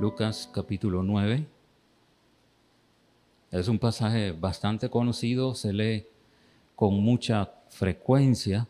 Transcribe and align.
Lucas 0.00 0.50
capítulo 0.52 1.02
9. 1.02 1.46
Es 3.50 3.68
un 3.68 3.78
pasaje 3.78 4.32
bastante 4.32 4.90
conocido, 4.90 5.54
se 5.54 5.72
lee 5.72 6.04
con 6.74 6.94
mucha 7.02 7.50
frecuencia, 7.70 8.68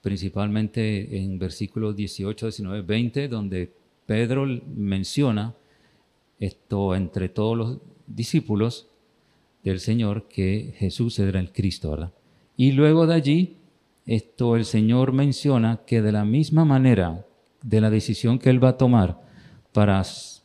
principalmente 0.00 1.18
en 1.18 1.38
versículos 1.38 1.94
18, 1.94 2.46
19, 2.46 2.82
20, 2.82 3.28
donde 3.28 3.70
Pedro 4.06 4.46
menciona 4.74 5.54
esto 6.40 6.94
entre 6.94 7.28
todos 7.28 7.56
los 7.56 7.78
discípulos 8.06 8.88
del 9.62 9.80
Señor 9.80 10.28
que 10.28 10.72
Jesús 10.78 11.18
era 11.18 11.40
el 11.40 11.52
Cristo, 11.52 11.90
¿verdad? 11.90 12.12
Y 12.56 12.72
luego 12.72 13.06
de 13.06 13.14
allí, 13.14 13.56
esto 14.06 14.56
el 14.56 14.64
Señor 14.64 15.12
menciona 15.12 15.80
que 15.84 16.00
de 16.00 16.12
la 16.12 16.24
misma 16.24 16.64
manera 16.64 17.26
de 17.62 17.80
la 17.82 17.90
decisión 17.90 18.38
que 18.38 18.48
Él 18.48 18.64
va 18.64 18.70
a 18.70 18.78
tomar 18.78 19.27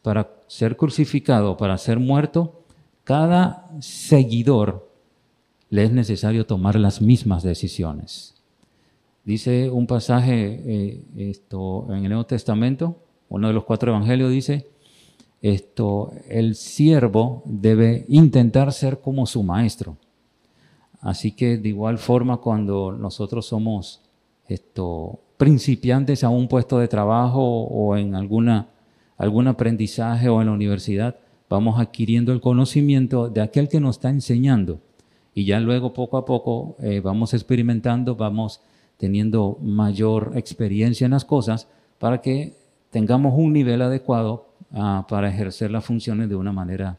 para, 0.02 0.30
ser 0.48 0.78
crucificado, 0.78 1.58
para 1.58 1.78
ser 1.80 1.98
muerto, 1.98 2.62
cada 3.04 3.68
seguidor 3.80 4.88
le 5.70 5.86
es 5.86 5.92
necesario 5.92 6.46
tomar 6.46 6.76
las 6.76 7.02
mismas 7.02 7.42
decisiones. 7.42 8.36
Dice 9.24 9.72
un 9.72 9.88
pasaje 9.88 10.62
eh, 10.66 11.36
en 11.50 11.96
el 11.96 12.10
Nuevo 12.10 12.26
Testamento, 12.26 12.98
uno 13.30 13.48
de 13.48 13.54
los 13.54 13.64
cuatro 13.64 13.92
evangelios 13.92 14.30
dice, 14.30 14.68
el 15.42 16.56
siervo 16.56 17.42
debe 17.46 18.06
intentar 18.10 18.72
ser 18.72 19.00
como 19.00 19.26
su 19.26 19.42
maestro. 19.42 19.98
Así 21.02 21.32
que 21.32 21.58
de 21.58 21.70
igual 21.70 21.98
forma 21.98 22.38
cuando 22.38 22.92
nosotros 22.92 23.48
somos 23.48 24.00
principiantes 25.38 26.24
a 26.24 26.30
un 26.30 26.48
puesto 26.48 26.78
de 26.78 26.88
trabajo 26.88 27.42
o 27.42 27.98
en 27.98 28.14
alguna, 28.14 28.68
algún 29.24 29.48
aprendizaje 29.48 30.30
o 30.30 30.42
en 30.42 30.48
la 30.48 30.54
universidad, 30.54 31.18
vamos 31.50 31.80
adquiriendo 31.80 32.34
el 32.34 32.42
conocimiento 32.42 33.30
de 33.30 33.42
aquel 33.42 33.70
que 33.70 33.80
nos 33.80 33.98
está 33.98 34.10
enseñando. 34.10 34.80
Y 35.34 35.46
ya 35.46 35.60
luego 35.60 35.94
poco 35.94 36.18
a 36.18 36.26
poco 36.26 36.76
eh, 36.80 37.00
vamos 37.00 37.34
experimentando, 37.34 38.16
vamos 38.16 38.62
teniendo 38.98 39.58
mayor 39.62 40.34
experiencia 40.36 41.06
en 41.06 41.12
las 41.12 41.26
cosas 41.26 41.68
para 41.98 42.22
que 42.22 42.54
tengamos 42.92 43.34
un 43.36 43.54
nivel 43.54 43.82
adecuado 43.82 44.54
Ah, 44.76 45.06
para 45.08 45.30
ejercer 45.30 45.70
las 45.70 45.86
funciones 45.86 46.30
de 46.30 46.36
una 46.36 46.52
manera 46.52 46.98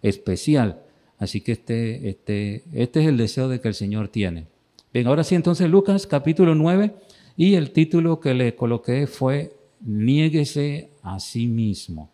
especial. 0.00 0.80
Así 1.18 1.40
que 1.40 1.52
este, 1.52 2.08
este, 2.08 2.62
este 2.72 3.00
es 3.00 3.08
el 3.08 3.16
deseo 3.16 3.48
de 3.48 3.60
que 3.60 3.66
el 3.66 3.74
Señor 3.74 4.08
tiene. 4.08 4.46
Bien, 4.92 5.08
ahora 5.08 5.24
sí 5.24 5.34
entonces 5.34 5.68
Lucas 5.68 6.06
capítulo 6.06 6.54
9 6.54 6.94
y 7.36 7.54
el 7.54 7.72
título 7.72 8.20
que 8.20 8.32
le 8.32 8.54
coloqué 8.54 9.08
fue 9.08 9.56
Niéguese 9.80 10.90
a 11.02 11.20
sí 11.20 11.46
mismo. 11.46 12.10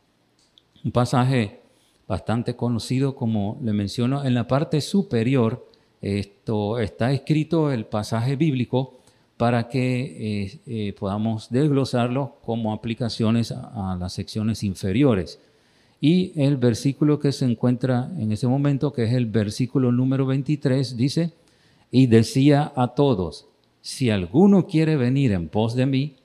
Un 0.84 0.92
pasaje 0.92 1.60
bastante 2.08 2.56
conocido 2.56 3.14
como 3.14 3.58
le 3.62 3.72
menciono 3.72 4.24
en 4.24 4.34
la 4.34 4.46
parte 4.46 4.80
superior. 4.80 5.66
Esto 6.00 6.78
está 6.78 7.12
escrito 7.12 7.70
el 7.70 7.86
pasaje 7.86 8.36
bíblico 8.36 8.98
para 9.36 9.68
que 9.68 10.42
eh, 10.44 10.60
eh, 10.66 10.92
podamos 10.92 11.50
desglosarlo 11.50 12.36
como 12.44 12.72
aplicaciones 12.72 13.50
a, 13.52 13.96
las 13.98 14.12
secciones 14.12 14.62
inferiores. 14.62 15.40
Y 16.00 16.32
el 16.40 16.56
versículo 16.56 17.18
que 17.18 17.32
se 17.32 17.44
encuentra 17.44 18.10
en 18.18 18.32
ese 18.32 18.46
momento, 18.46 18.92
que 18.92 19.04
es 19.04 19.12
el 19.12 19.26
versículo 19.26 19.90
número 19.90 20.26
23, 20.26 20.96
dice, 20.96 21.32
y 21.90 22.06
decía 22.06 22.72
a 22.76 22.88
todos, 22.88 23.46
si 23.80 24.10
alguno 24.10 24.66
quiere 24.66 24.96
venir 24.96 25.32
en 25.32 25.48
pos 25.48 25.74
de 25.74 25.86
mí, 25.86 26.16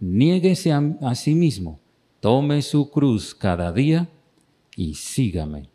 niéguese 0.00 0.72
a 0.72 1.14
sí 1.14 1.34
mismo, 1.34 1.80
tome 2.20 2.62
su 2.62 2.90
cruz 2.90 3.34
cada 3.34 3.72
día 3.72 4.08
y 4.76 4.94
sígame. 4.94 5.68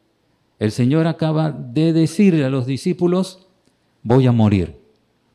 El 0.58 0.72
Señor 0.72 1.08
acaba 1.08 1.52
de 1.52 1.94
decirle 1.94 2.44
a 2.44 2.50
los 2.50 2.66
discípulos, 2.66 3.48
voy 4.04 4.28
a 4.28 4.32
morir, 4.32 4.78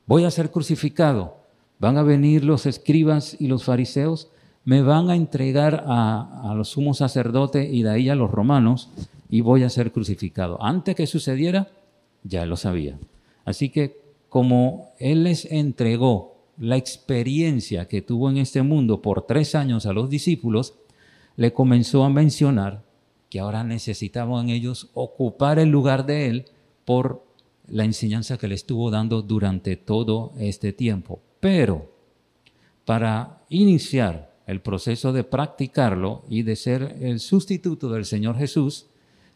voy 0.07 0.25
a 0.25 0.31
ser 0.31 0.51
crucificado, 0.51 1.45
Van 1.79 1.99
a 1.99 2.03
venir 2.03 2.45
los 2.45 2.67
escribas 2.67 3.37
y 3.39 3.49
los 3.49 3.65
fariseos, 3.65 4.31
me 4.65 4.81
van 4.81 5.11
a 5.11 5.17
entregar 5.17 5.85
a, 5.87 6.55
los 6.57 6.71
sumos 6.71 6.99
sacerdotes 6.99 7.71
y 7.71 7.83
de 7.83 7.91
ahí 7.91 8.09
a 8.09 8.15
los 8.15 8.31
romanos 8.31 8.89
y 9.29 9.41
voy 9.41 9.65
a 9.65 9.69
ser 9.69 9.93
crucificado. 9.93 10.63
Antes 10.63 10.95
que 10.95 11.07
sucediera, 11.07 11.69
ya 12.23 12.47
lo 12.47 12.57
sabía. 12.57 12.99
Así 13.45 13.69
que 13.69 14.01
como 14.29 14.93
Él 14.99 15.25
les 15.25 15.45
entregó 15.45 16.34
la 16.59 16.77
experiencia 16.77 17.87
que 17.89 18.03
tuvo 18.03 18.31
en 18.31 18.39
este 18.39 18.63
mundo 18.63 19.03
por 19.03 19.27
tres 19.27 19.55
años 19.55 19.87
a 19.87 19.93
los 19.93 20.09
discípulos, 20.09 20.75
le 21.37 21.53
comenzó 21.53 22.05
a 22.05 22.11
mencionar 22.11 22.83
que 23.31 23.41
ahora 23.41 23.65
necesitaban 23.65 24.49
ellos 24.49 24.91
ocupar 24.95 25.59
el 25.59 25.69
lugar 25.69 26.07
de 26.07 26.29
Él 26.29 26.45
por 26.85 27.25
la 27.67 27.85
enseñanza 27.85 28.39
que 28.39 28.49
le 28.49 28.55
estuvo 28.55 28.91
dando 28.91 29.23
durante 29.23 29.77
todo 29.77 30.33
este 30.39 30.73
tiempo. 30.73 31.21
Pero 31.41 31.91
para 32.85 33.43
iniciar 33.49 34.35
el 34.47 34.61
proceso 34.61 35.13
de 35.13 35.25
practicarlo 35.25 36.23
y 36.29 36.43
de 36.43 36.57
ser 36.57 36.97
el 37.01 37.19
sustituto 37.21 37.89
del 37.89 38.05
Señor 38.05 38.37
Jesús, 38.37 38.87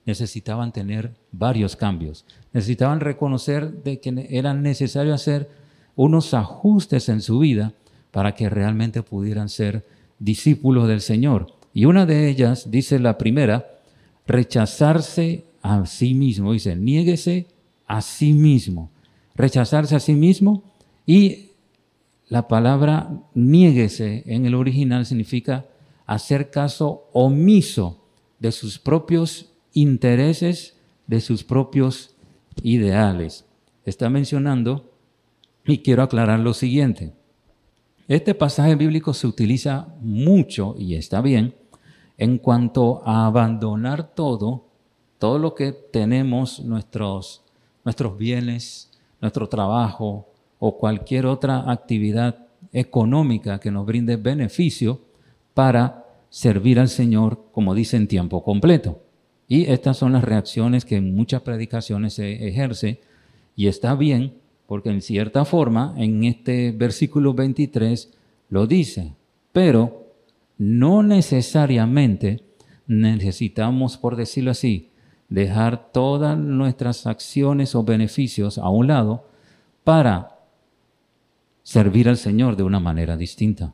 necesitaban 0.05 0.73
tener 0.73 1.15
varios 1.33 1.77
cambios. 1.77 2.25
Necesitaban 2.53 3.01
reconocer 3.01 3.83
de 3.83 4.01
que 4.01 4.27
era 4.31 4.55
necesario 4.55 5.15
hacer 5.15 5.51
unos 5.99 6.33
ajustes 6.33 7.09
en 7.09 7.21
su 7.21 7.41
vida 7.41 7.75
para 8.13 8.37
que 8.37 8.49
realmente 8.49 9.03
pudieran 9.03 9.49
ser 9.49 9.85
discípulos 10.21 10.87
del 10.87 11.01
Señor. 11.01 11.49
Y 11.75 11.87
una 11.87 12.07
de 12.07 12.29
ellas, 12.29 12.71
dice 12.71 13.01
la 13.01 13.19
primera, 13.19 13.67
rechazarse 14.25 15.45
a 15.61 15.85
sí 15.87 16.15
mismo. 16.15 16.53
Dice, 16.53 16.77
niéguese 16.77 17.49
a 17.89 18.01
sí 18.01 18.33
mismo. 18.33 18.91
Rechazarse 19.35 19.97
a 19.97 20.01
sí 20.01 20.15
mismo 20.15 20.63
y 21.05 21.51
la 22.29 22.47
palabra 22.47 23.11
niéguese 23.35 24.23
en 24.27 24.47
el 24.47 24.55
original 24.55 25.05
significa 25.05 25.67
hacer 26.07 26.51
caso 26.51 27.09
omiso 27.13 28.05
de 28.39 28.53
sus 28.53 28.79
propios 28.79 29.51
intereses, 29.73 30.77
de 31.09 31.21
sus 31.21 31.43
propios 31.43 32.15
ideales. 32.63 33.47
Está 33.85 34.09
mencionando, 34.11 34.88
y 35.73 35.79
quiero 35.79 36.03
aclarar 36.03 36.41
lo 36.41 36.55
siguiente, 36.55 37.13
este 38.09 38.35
pasaje 38.35 38.75
bíblico 38.75 39.13
se 39.13 39.27
utiliza 39.27 39.89
mucho, 40.01 40.75
y 40.79 40.95
está 40.95 41.21
bien, 41.21 41.55
en 42.17 42.39
cuanto 42.39 43.03
a 43.07 43.27
abandonar 43.27 44.15
todo, 44.15 44.65
todo 45.19 45.39
lo 45.39 45.55
que 45.55 45.73
tenemos, 45.73 46.61
nuestros, 46.61 47.45
nuestros 47.85 48.17
bienes, 48.17 48.91
nuestro 49.21 49.49
trabajo, 49.49 50.27
o 50.59 50.77
cualquier 50.79 51.27
otra 51.27 51.71
actividad 51.71 52.47
económica 52.73 53.61
que 53.61 53.71
nos 53.71 53.87
brinde 53.87 54.17
beneficio 54.17 55.01
para 55.55 56.07
servir 56.31 56.81
al 56.81 56.89
Señor, 56.89 57.45
como 57.53 57.75
dice, 57.75 57.97
en 57.97 58.09
tiempo 58.09 58.43
completo. 58.43 59.03
Y 59.47 59.71
estas 59.71 59.97
son 59.97 60.13
las 60.13 60.25
reacciones 60.25 60.85
que 60.85 60.97
en 60.97 61.15
muchas 61.15 61.43
predicaciones 61.43 62.15
se 62.15 62.49
ejerce 62.49 63.01
y 63.55 63.69
está 63.69 63.95
bien 63.95 64.35
porque 64.69 64.91
en 64.91 65.01
cierta 65.01 65.47
forma 65.47 65.95
en 65.97 66.25
este 66.25 66.73
versículo 66.73 67.33
23 67.33 68.13
lo 68.51 68.67
dice, 68.67 69.15
pero 69.51 70.13
no 70.59 71.03
necesariamente 71.03 72.45
necesitamos, 72.87 73.97
por 73.97 74.15
decirlo 74.15 74.51
así, 74.51 74.91
dejar 75.31 75.91
todas 75.91 76.37
nuestras 76.37 77.07
acciones 77.07 77.75
o 77.75 77.83
beneficios 77.83 78.59
a 78.59 78.69
un 78.69 78.89
lado 78.89 79.25
para 79.85 80.37
servir 81.63 82.07
al 82.07 82.19
Señor 82.19 82.55
de 82.55 82.63
una 82.63 82.79
manera 82.79 83.17
distinta. 83.17 83.73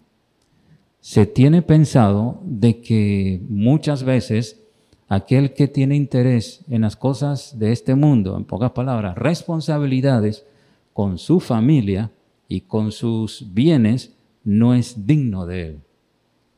Se 1.01 1.27
tiene 1.27 1.63
pensado 1.63 2.41
de 2.45 2.81
que 2.81 3.43
muchas 3.49 4.05
veces 4.05 4.61
aquel 5.09 5.55
que 5.55 5.67
tiene 5.67 5.97
interés 5.97 6.65
en 6.71 6.83
las 6.83 6.95
cosas 6.95 7.59
de 7.59 7.73
este 7.73 7.97
mundo, 7.97 8.37
en 8.37 8.45
pocas 8.45 8.71
palabras, 8.71 9.17
responsabilidades 9.17 10.47
con 10.95 11.19
su 11.19 11.41
familia 11.41 12.11
y 12.49 12.63
con 12.63 12.91
sus 12.91 13.53
bienes, 13.53 14.17
no 14.45 14.73
es 14.73 15.07
digno 15.07 15.45
de 15.45 15.67
él. 15.67 15.83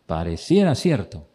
Pareciera 0.07 0.77
cierto, 0.77 1.27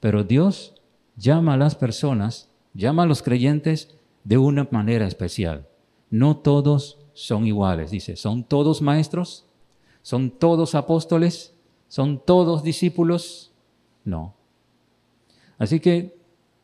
pero 0.00 0.24
Dios 0.24 0.72
llama 1.16 1.54
a 1.54 1.58
las 1.58 1.74
personas, 1.74 2.50
llama 2.72 3.02
a 3.02 3.06
los 3.06 3.22
creyentes 3.22 3.94
de 4.24 4.38
una 4.38 4.66
manera 4.70 5.06
especial. 5.06 5.66
No 6.08 6.38
todos 6.38 6.98
son 7.12 7.46
iguales. 7.46 7.90
Dice, 7.90 8.16
¿son 8.16 8.44
todos 8.44 8.80
maestros? 8.80 9.44
¿Son 10.02 10.30
todos 10.30 10.74
apóstoles? 10.74 11.54
¿Son 11.88 12.18
todos 12.24 12.62
discípulos? 12.62 13.52
No. 14.04 14.34
Así 15.58 15.80
que 15.80 16.16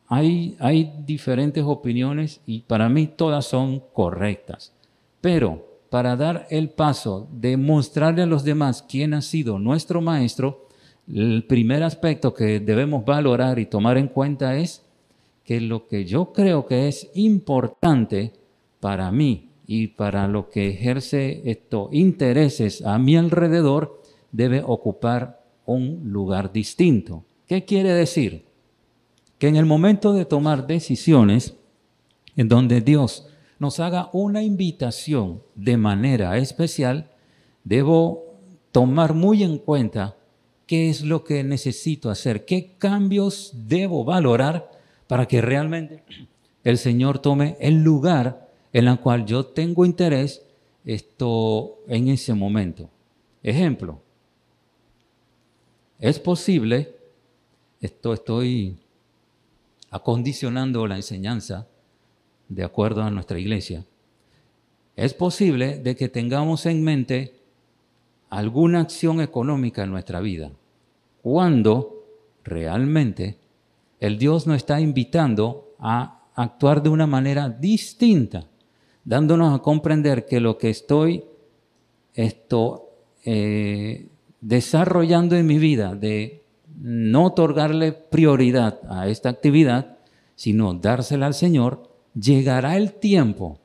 hay, 0.07 0.93
diferentes 1.05 1.63
opiniones 1.63 2.41
y 2.45 2.61
para 2.61 2.87
mí 2.87 3.07
todas 3.07 3.45
son 3.45 3.81
correctas. 3.93 4.73
Pero 5.21 5.72
para 5.93 6.15
dar 6.15 6.47
el 6.49 6.71
paso 6.71 7.27
de 7.31 7.55
mostrarle 7.55 8.23
a 8.23 8.25
los 8.25 8.43
demás 8.43 8.81
quién 8.81 9.13
ha 9.13 9.21
sido 9.21 9.59
nuestro 9.59 10.01
maestro, 10.01 10.67
el 11.07 11.45
primer 11.45 11.83
aspecto 11.83 12.33
que 12.33 12.59
debemos 12.59 13.05
valorar 13.05 13.59
y 13.59 13.67
tomar 13.67 13.99
en 13.99 14.07
cuenta 14.07 14.57
es 14.57 14.83
que 15.43 15.61
lo 15.61 15.85
que 15.85 16.03
yo 16.05 16.33
creo 16.33 16.65
que 16.65 16.87
es 16.87 17.11
importante 17.13 18.33
para 18.79 19.11
mí 19.11 19.51
y 19.67 19.89
para 19.89 20.27
lo 20.27 20.49
que 20.49 20.69
ejerce 20.69 21.43
estos 21.45 21.89
intereses 21.91 22.83
a 22.83 22.97
mi 22.97 23.15
alrededor 23.15 24.01
debe 24.31 24.63
ocupar 24.65 25.43
un 25.67 26.11
lugar 26.11 26.51
distinto. 26.51 27.23
¿Qué 27.45 27.65
quiere 27.65 27.93
decir? 27.93 28.45
Que 29.37 29.47
en 29.47 29.57
el 29.57 29.67
momento 29.67 30.13
de 30.13 30.25
tomar 30.25 30.65
decisiones, 30.65 31.55
en 32.35 32.47
donde 32.47 32.81
Dios 32.81 33.27
nos 33.63 33.79
haga 33.79 34.09
una 34.11 34.43
invitación 34.43 35.41
de 35.55 35.77
manera 35.77 36.37
especial, 36.37 37.09
debo 37.63 38.35
tomar 38.73 39.13
muy 39.13 39.41
en 39.41 39.57
cuenta 39.57 40.17
qué 40.67 40.89
es 40.89 41.01
lo 41.01 41.23
que 41.23 41.45
necesito 41.45 42.09
hacer, 42.09 42.43
qué 42.43 42.75
cambios 42.77 43.51
debo 43.53 44.03
valorar 44.03 44.69
para 45.07 45.29
que 45.29 45.39
realmente 45.39 46.03
el 46.65 46.77
Señor 46.77 47.19
tome 47.19 47.55
el 47.61 47.81
lugar 47.81 48.49
en 48.73 48.89
el 48.89 48.99
cual 48.99 49.25
yo 49.25 49.45
tengo 49.45 49.85
interés 49.85 50.45
esto, 50.83 51.79
en 51.87 52.09
ese 52.09 52.33
momento. 52.33 52.89
Ejemplo, 53.43 54.01
es 55.99 56.19
posible, 56.19 56.97
esto 57.79 58.13
estoy 58.13 58.77
acondicionando 59.89 60.85
la 60.85 60.97
enseñanza 60.97 61.69
de 62.53 62.63
acuerdo 62.63 63.01
a 63.01 63.09
nuestra 63.09 63.39
iglesia, 63.39 63.85
es 64.95 65.13
posible 65.13 65.79
de 65.79 65.95
que 65.95 66.09
tengamos 66.09 66.65
en 66.65 66.83
mente 66.83 67.33
alguna 68.29 68.81
acción 68.81 69.21
económica 69.21 69.83
en 69.83 69.91
nuestra 69.91 70.19
vida, 70.19 70.51
cuando 71.21 72.05
realmente 72.43 73.37
el 73.99 74.17
Dios 74.17 74.47
nos 74.47 74.57
está 74.57 74.79
invitando 74.81 75.75
a 75.79 76.21
actuar 76.35 76.83
de 76.83 76.89
una 76.89 77.07
manera 77.07 77.49
distinta, 77.49 78.45
dándonos 79.03 79.57
a 79.57 79.61
comprender 79.61 80.25
que 80.25 80.39
lo 80.39 80.57
que 80.57 80.69
estoy 80.69 81.23
esto, 82.13 82.89
eh, 83.25 84.07
desarrollando 84.41 85.35
en 85.35 85.45
mi 85.45 85.57
vida 85.57 85.95
de 85.95 86.43
no 86.79 87.25
otorgarle 87.25 87.91
prioridad 87.91 88.79
a 88.89 89.07
esta 89.07 89.29
actividad, 89.29 89.97
sino 90.35 90.73
dársela 90.73 91.27
al 91.27 91.33
Señor, 91.33 91.92
llegará 92.13 92.77
el 92.77 92.93
tiempo 92.93 93.59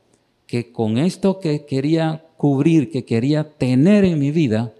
que 0.46 0.72
con 0.72 0.98
esto 0.98 1.40
que 1.40 1.66
quería 1.66 2.26
cubrir, 2.36 2.90
que 2.90 3.04
quería 3.04 3.56
tener 3.56 4.04
en 4.04 4.18
mi 4.18 4.30
vida, 4.30 4.74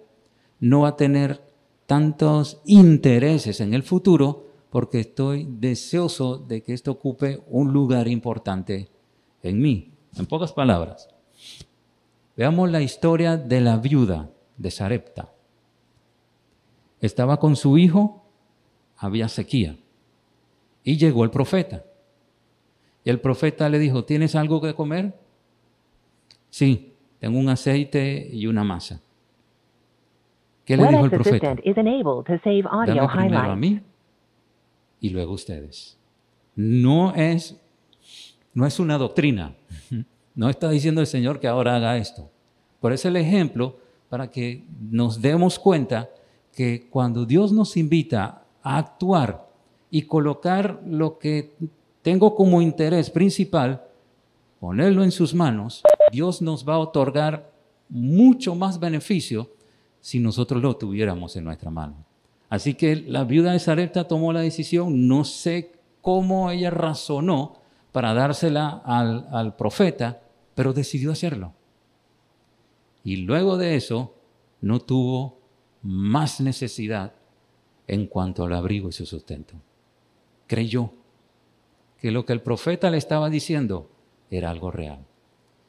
no 0.61 0.81
va 0.81 0.89
a 0.89 0.97
tener 0.97 1.43
tantos 1.87 2.61
intereses 2.65 3.61
en 3.61 3.75
el 3.75 3.83
futuro 3.83 4.47
porque 4.71 5.01
estoy 5.01 5.47
deseoso 5.49 6.39
de 6.39 6.63
que 6.63 6.75
esto 6.75 6.93
ocupe 6.93 7.43
un 7.49 7.73
lugar 7.73 8.09
importante 8.09 8.89
en 9.43 9.61
mí. 9.61 9.93
En 10.17 10.27
pocas 10.27 10.53
palabras, 10.53 11.09
veamos 12.37 12.71
la 12.71 12.83
historia 12.83 13.37
de 13.37 13.61
la 13.61 13.77
viuda 13.77 14.31
de 14.57 14.71
Sarepta. 14.71 15.33
Estaba 17.01 17.39
con 17.39 17.57
su 17.57 17.79
hijo, 17.79 18.25
había 18.97 19.29
sequía, 19.29 19.79
y 20.83 20.97
llegó 20.97 21.25
el 21.25 21.31
profeta. 21.31 21.85
Y 23.09 23.11
el 23.11 23.21
profeta 23.21 23.71
le 23.71 23.79
dijo, 23.79 24.05
¿tienes 24.05 24.35
algo 24.35 24.61
que 24.61 24.75
comer? 24.75 25.15
Sí, 26.51 26.93
tengo 27.19 27.39
un 27.39 27.49
aceite 27.49 28.29
y 28.31 28.47
una 28.47 28.65
masa. 28.65 29.01
¿Qué 30.67 30.77
le 30.77 30.87
dijo 30.87 31.07
el 31.07 31.11
profeta? 31.11 31.57
Dame 32.87 33.09
primero 33.09 33.53
a 33.53 33.57
mí 33.57 33.81
y 35.01 35.09
luego 35.09 35.33
ustedes. 35.33 35.97
No 36.55 37.15
es, 37.15 37.59
no 38.53 38.67
es 38.67 38.79
una 38.79 38.99
doctrina. 38.99 39.55
No 40.35 40.51
está 40.51 40.69
diciendo 40.69 41.01
el 41.01 41.07
Señor 41.07 41.41
que 41.41 41.49
ahora 41.49 41.77
haga 41.77 41.97
esto. 41.97 42.31
Por 42.79 42.93
eso 42.93 43.09
el 43.09 43.17
ejemplo 43.17 43.79
para 44.11 44.31
que 44.31 44.67
nos 44.79 45.23
demos 45.23 45.59
cuenta 45.59 46.11
que 46.55 46.89
cuando 46.91 47.25
Dios 47.25 47.53
nos 47.53 47.79
invita 47.79 48.43
a 48.63 48.77
actuar 48.77 49.49
y 49.91 50.03
colocar 50.03 50.83
lo 50.85 51.19
que 51.19 51.57
tengo 52.09 52.35
como 52.35 52.63
interés 52.63 53.11
principal, 53.11 53.85
ponerlo 54.61 55.05
en 55.05 55.13
sus 55.13 55.35
manos, 55.35 55.83
Dios 56.11 56.41
nos 56.41 56.67
va 56.67 56.77
a 56.77 56.79
otorgar 56.79 57.53
mucho 57.91 58.55
más 58.55 58.81
beneficio 58.81 59.51
si 60.01 60.19
nosotros 60.19 60.63
lo 60.63 60.75
tuviéramos 60.75 61.37
en 61.37 61.45
nuestra 61.45 61.71
mano. 61.71 62.07
Así 62.49 62.73
que 62.73 62.97
la 62.97 63.25
viuda 63.25 63.53
de 63.53 63.59
Sarepta 63.59 64.09
tomó 64.09 64.33
la 64.33 64.41
decisión, 64.41 65.07
no 65.07 65.23
sé 65.25 65.73
cómo 66.01 66.51
ella 66.51 66.71
razonó 66.71 67.61
para 67.93 68.15
dársela 68.15 68.81
al, 68.87 69.29
al 69.31 69.55
profeta, 69.55 70.23
pero 70.55 70.73
decidió 70.73 71.13
hacerlo. 71.13 71.53
Y 73.05 73.17
luego 73.17 73.59
de 73.59 73.77
eso 73.77 74.15
no 74.63 74.81
tuvo 74.81 75.41
más 75.83 76.41
necesidad 76.41 77.13
en 77.87 78.07
cuanto 78.07 78.45
al 78.45 78.55
abrigo 78.55 78.89
y 78.89 78.93
su 78.93 79.05
sustento. 79.05 79.57
Creyó 80.47 80.95
que 82.01 82.11
lo 82.11 82.25
que 82.25 82.33
el 82.33 82.41
profeta 82.41 82.91
le 82.91 82.99
estaba 82.99 83.31
diciendo 83.31 83.91
era 84.31 84.51
algo 84.51 84.71
real. 84.71 85.05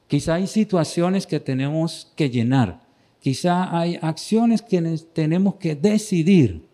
Quizá 0.07 0.35
hay 0.35 0.47
situaciones 0.47 1.27
que 1.27 1.39
tenemos 1.39 2.11
que 2.15 2.29
llenar, 2.29 2.81
quizá 3.19 3.77
hay 3.77 3.99
acciones 4.01 4.61
que 4.61 4.81
tenemos 5.13 5.55
que 5.55 5.75
decidir 5.75 6.65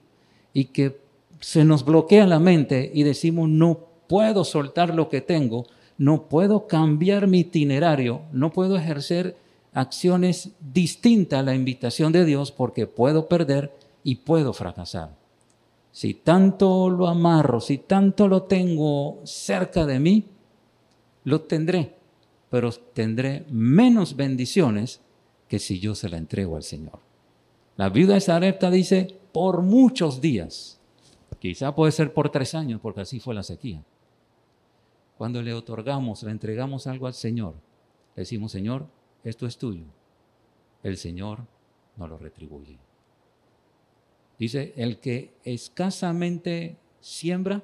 y 0.53 0.65
que 0.65 0.99
se 1.41 1.65
nos 1.65 1.83
bloquea 1.83 2.25
la 2.25 2.39
mente 2.39 2.89
y 2.93 3.03
decimos 3.03 3.49
no 3.49 3.79
puedo 4.07 4.43
soltar 4.43 4.93
lo 4.93 5.09
que 5.09 5.21
tengo, 5.21 5.65
no 5.97 6.27
puedo 6.29 6.67
cambiar 6.67 7.27
mi 7.27 7.41
itinerario, 7.41 8.21
no 8.31 8.51
puedo 8.51 8.77
ejercer 8.77 9.35
acciones 9.73 10.51
distintas 10.59 11.39
a 11.39 11.43
la 11.43 11.55
invitación 11.55 12.11
de 12.13 12.25
Dios 12.25 12.51
porque 12.51 12.87
puedo 12.87 13.27
perder 13.27 13.73
y 14.03 14.15
puedo 14.15 14.53
fracasar. 14.53 15.24
Si 15.95 16.13
tanto 16.15 16.89
lo 16.89 17.07
amarro, 17.07 17.61
si 17.61 17.77
tanto 17.77 18.27
lo 18.27 18.43
tengo 18.43 19.21
cerca 19.23 19.85
de 19.85 19.97
mí, 19.97 20.25
lo 21.23 21.43
tendré, 21.43 21.95
pero 22.49 22.69
tendré 22.69 23.45
menos 23.49 24.17
bendiciones 24.17 24.99
que 25.47 25.57
si 25.57 25.79
yo 25.79 25.95
se 25.95 26.09
la 26.09 26.17
entrego 26.17 26.57
al 26.57 26.63
Señor. 26.63 26.99
La 27.77 27.87
viuda 27.87 28.15
de 28.15 28.19
Sarepta 28.19 28.69
dice, 28.69 29.17
por 29.31 29.61
muchos 29.61 30.19
días, 30.19 30.81
quizá 31.39 31.73
puede 31.73 31.93
ser 31.93 32.13
por 32.13 32.29
tres 32.29 32.55
años, 32.55 32.81
porque 32.81 32.99
así 32.99 33.21
fue 33.21 33.33
la 33.33 33.43
sequía. 33.43 33.81
Cuando 35.17 35.41
le 35.41 35.53
otorgamos, 35.53 36.23
le 36.23 36.31
entregamos 36.31 36.87
algo 36.87 37.07
al 37.07 37.13
Señor, 37.13 37.53
le 38.17 38.23
decimos, 38.23 38.51
Señor, 38.51 38.85
esto 39.23 39.47
es 39.47 39.57
tuyo. 39.57 39.85
El 40.83 40.97
Señor 40.97 41.45
no 41.95 42.05
lo 42.05 42.17
retribuye. 42.17 42.84
Dice, 44.37 44.73
el 44.75 44.99
que 44.99 45.33
escasamente 45.43 46.77
siembra, 46.99 47.63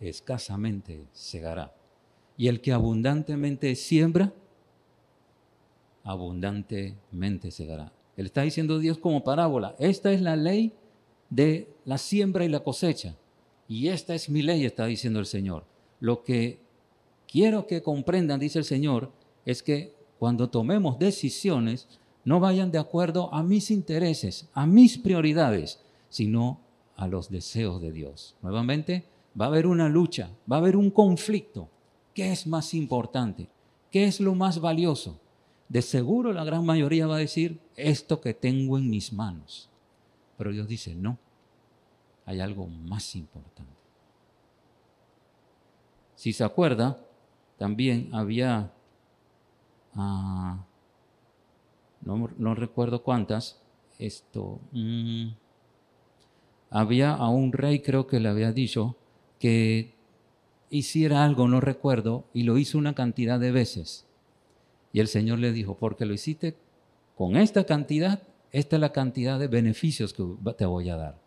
escasamente 0.00 1.06
segará. 1.12 1.72
Y 2.36 2.48
el 2.48 2.60
que 2.60 2.72
abundantemente 2.72 3.74
siembra, 3.76 4.32
abundantemente 6.02 7.50
segará. 7.50 7.92
Él 8.16 8.26
está 8.26 8.42
diciendo 8.42 8.78
Dios 8.78 8.98
como 8.98 9.22
parábola. 9.22 9.76
Esta 9.78 10.12
es 10.12 10.20
la 10.20 10.36
ley 10.36 10.72
de 11.30 11.68
la 11.84 11.98
siembra 11.98 12.44
y 12.44 12.48
la 12.48 12.60
cosecha. 12.60 13.16
Y 13.68 13.88
esta 13.88 14.14
es 14.14 14.28
mi 14.28 14.42
ley, 14.42 14.64
está 14.64 14.86
diciendo 14.86 15.20
el 15.20 15.26
Señor. 15.26 15.64
Lo 16.00 16.24
que 16.24 16.58
quiero 17.26 17.66
que 17.66 17.82
comprendan, 17.82 18.40
dice 18.40 18.58
el 18.58 18.64
Señor, 18.64 19.12
es 19.46 19.62
que 19.62 19.94
cuando 20.18 20.50
tomemos 20.50 20.98
decisiones, 20.98 21.88
no 22.24 22.40
vayan 22.40 22.70
de 22.70 22.78
acuerdo 22.78 23.32
a 23.34 23.42
mis 23.42 23.70
intereses, 23.70 24.48
a 24.54 24.66
mis 24.66 24.98
prioridades, 24.98 25.80
sino 26.08 26.60
a 26.96 27.08
los 27.08 27.30
deseos 27.30 27.80
de 27.80 27.92
Dios. 27.92 28.36
Nuevamente, 28.42 29.04
va 29.38 29.46
a 29.46 29.48
haber 29.48 29.66
una 29.66 29.88
lucha, 29.88 30.30
va 30.50 30.56
a 30.56 30.58
haber 30.60 30.76
un 30.76 30.90
conflicto. 30.90 31.68
¿Qué 32.14 32.30
es 32.30 32.46
más 32.46 32.74
importante? 32.74 33.48
¿Qué 33.90 34.04
es 34.04 34.20
lo 34.20 34.34
más 34.34 34.60
valioso? 34.60 35.20
De 35.68 35.82
seguro 35.82 36.32
la 36.32 36.44
gran 36.44 36.64
mayoría 36.64 37.06
va 37.06 37.16
a 37.16 37.20
decir 37.20 37.60
esto 37.76 38.20
que 38.20 38.34
tengo 38.34 38.78
en 38.78 38.90
mis 38.90 39.12
manos. 39.12 39.70
Pero 40.36 40.52
Dios 40.52 40.68
dice, 40.68 40.94
no, 40.94 41.18
hay 42.26 42.40
algo 42.40 42.66
más 42.66 43.16
importante. 43.16 43.72
Si 46.14 46.32
se 46.32 46.44
acuerda, 46.44 47.00
también 47.58 48.10
había 48.12 48.72
ah, 49.94 50.64
no, 52.04 52.54
recuerdo 52.54 53.02
cuántas, 53.02 53.60
esto, 53.98 54.60
mm, 54.72 55.28
había 56.70 57.12
a 57.12 57.28
un 57.28 57.52
rey 57.52 57.80
creo 57.80 58.06
que 58.06 58.18
le 58.18 58.28
había 58.28 58.52
dicho 58.52 58.96
que 59.38 59.94
hiciera 60.70 61.24
algo, 61.24 61.46
no 61.48 61.60
recuerdo, 61.60 62.24
y 62.32 62.44
lo 62.44 62.56
hizo 62.58 62.78
una 62.78 62.94
cantidad 62.94 63.38
de 63.38 63.52
veces. 63.52 64.06
Y 64.92 65.00
el 65.00 65.08
Señor 65.08 65.38
le 65.38 65.52
dijo, 65.52 65.76
porque 65.76 66.06
lo 66.06 66.14
hiciste 66.14 66.56
con 67.16 67.36
esta 67.36 67.64
cantidad, 67.64 68.22
esta 68.52 68.76
es 68.76 68.80
la 68.80 68.92
cantidad 68.92 69.38
de 69.38 69.48
beneficios 69.48 70.12
que 70.12 70.24
te 70.56 70.64
voy 70.64 70.88
a 70.88 70.96
dar. 70.96 71.20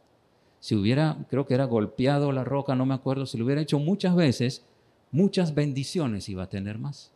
Si 0.60 0.76
hubiera, 0.76 1.18
creo 1.30 1.46
que 1.46 1.54
era 1.54 1.66
golpeado 1.66 2.32
la 2.32 2.44
roca, 2.44 2.76
no 2.76 2.88
me 2.88 2.96
acuerdo, 2.96 3.28
si 3.28 3.38
lo 3.38 3.46
hubiera 3.46 3.62
hecho 3.62 3.78
muchas 3.78 4.16
veces, 4.16 4.66
muchas 5.12 5.54
bendiciones 5.54 6.28
iba 6.28 6.44
a 6.44 6.50
tener 6.50 6.80
más. 6.80 7.12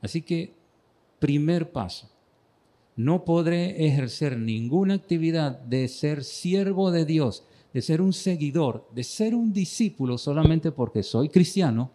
Así 0.00 0.22
que, 0.22 0.54
primer 1.18 1.72
paso, 1.72 2.10
no 2.96 3.24
podré 3.24 3.86
ejercer 3.86 4.38
ninguna 4.38 4.94
actividad 4.94 5.58
de 5.58 5.88
ser 5.88 6.22
siervo 6.22 6.90
de 6.90 7.04
Dios, 7.04 7.44
de 7.72 7.82
ser 7.82 8.00
un 8.00 8.12
seguidor, 8.12 8.88
de 8.94 9.02
ser 9.02 9.34
un 9.34 9.52
discípulo 9.52 10.16
solamente 10.16 10.70
porque 10.70 11.02
soy 11.02 11.28
cristiano, 11.28 11.90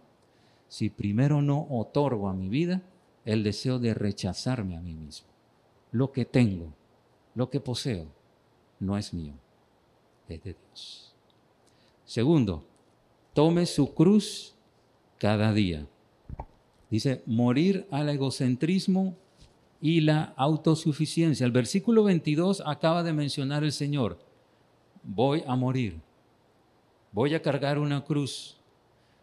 si 0.67 0.89
primero 0.89 1.41
no 1.41 1.67
otorgo 1.69 2.27
a 2.27 2.33
mi 2.33 2.49
vida 2.49 2.81
el 3.25 3.43
deseo 3.43 3.79
de 3.79 3.93
rechazarme 3.93 4.75
a 4.75 4.81
mí 4.81 4.93
mismo. 4.93 5.27
Lo 5.91 6.11
que 6.11 6.25
tengo, 6.25 6.73
lo 7.33 7.49
que 7.49 7.59
poseo, 7.59 8.07
no 8.79 8.97
es 8.97 9.13
mío, 9.13 9.33
es 10.27 10.43
de 10.43 10.53
Dios. 10.53 11.13
Segundo, 12.05 12.63
tome 13.33 13.65
su 13.65 13.93
cruz 13.93 14.53
cada 15.17 15.53
día. 15.53 15.87
Dice, 16.89 17.21
morir 17.25 17.87
al 17.91 18.09
egocentrismo 18.09 19.15
y 19.81 20.01
la 20.01 20.33
autosuficiencia. 20.36 21.45
El 21.45 21.51
versículo 21.51 22.03
22 22.03 22.63
acaba 22.65 23.03
de 23.03 23.13
mencionar 23.13 23.63
el 23.63 23.71
Señor, 23.71 24.19
voy 25.03 25.43
a 25.48 25.55
morir, 25.55 26.00
voy 27.12 27.33
a 27.33 27.41
cargar 27.41 27.79
una 27.79 28.03
cruz. 28.03 28.57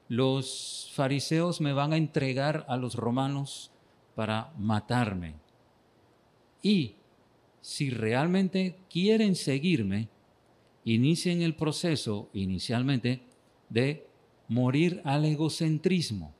Los 0.08 0.90
fariseos 0.94 1.60
me 1.60 1.72
van 1.72 1.92
a 1.92 1.96
entregar 1.96 2.64
a 2.68 2.76
los 2.76 2.94
romanos 2.94 3.70
para 4.14 4.52
matarme. 4.56 5.34
Y 6.62 6.94
si 7.60 7.90
realmente 7.90 8.78
quieren 8.88 9.34
seguirme, 9.34 10.08
inicien 10.84 11.42
el 11.42 11.56
proceso 11.56 12.30
inicialmente 12.32 13.22
de 13.68 14.06
morir 14.48 15.02
al 15.04 15.24
egocentrismo, 15.24 16.32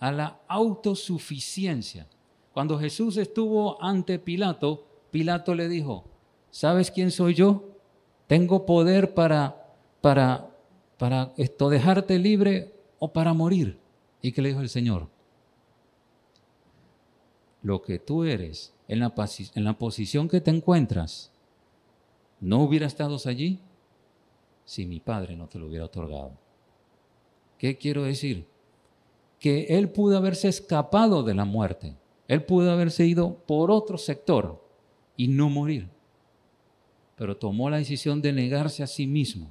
a 0.00 0.10
la 0.10 0.40
autosuficiencia. 0.48 2.08
Cuando 2.52 2.78
Jesús 2.78 3.16
estuvo 3.16 3.82
ante 3.82 4.18
Pilato, 4.18 4.84
Pilato 5.10 5.54
le 5.54 5.68
dijo, 5.68 6.04
¿sabes 6.50 6.90
quién 6.90 7.10
soy 7.10 7.34
yo? 7.34 7.64
Tengo 8.26 8.66
poder 8.66 9.14
para, 9.14 9.74
para, 10.00 10.50
para 10.98 11.32
esto, 11.36 11.70
dejarte 11.70 12.18
libre 12.18 12.74
o 12.98 13.12
para 13.12 13.32
morir. 13.32 13.78
¿Y 14.20 14.32
qué 14.32 14.42
le 14.42 14.50
dijo 14.50 14.60
el 14.60 14.68
Señor? 14.68 15.08
Lo 17.62 17.80
que 17.82 17.98
tú 17.98 18.24
eres, 18.24 18.74
en 18.86 19.00
la, 19.00 19.14
en 19.54 19.64
la 19.64 19.78
posición 19.78 20.28
que 20.28 20.40
te 20.40 20.50
encuentras, 20.50 21.30
no 22.40 22.62
hubiera 22.62 22.86
estado 22.86 23.16
allí 23.24 23.60
si 24.64 24.84
mi 24.86 25.00
Padre 25.00 25.36
no 25.36 25.48
te 25.48 25.58
lo 25.58 25.66
hubiera 25.66 25.86
otorgado. 25.86 26.32
¿Qué 27.56 27.78
quiero 27.78 28.02
decir? 28.02 28.46
Que 29.38 29.78
Él 29.78 29.90
pudo 29.90 30.16
haberse 30.16 30.48
escapado 30.48 31.22
de 31.22 31.34
la 31.34 31.44
muerte 31.44 31.96
él 32.28 32.44
pudo 32.44 32.70
haberse 32.70 33.06
ido 33.06 33.34
por 33.46 33.70
otro 33.70 33.98
sector 33.98 34.64
y 35.16 35.28
no 35.28 35.50
morir, 35.50 35.88
pero 37.16 37.36
tomó 37.36 37.68
la 37.70 37.78
decisión 37.78 38.22
de 38.22 38.32
negarse 38.32 38.82
a 38.82 38.86
sí 38.86 39.06
mismo 39.06 39.50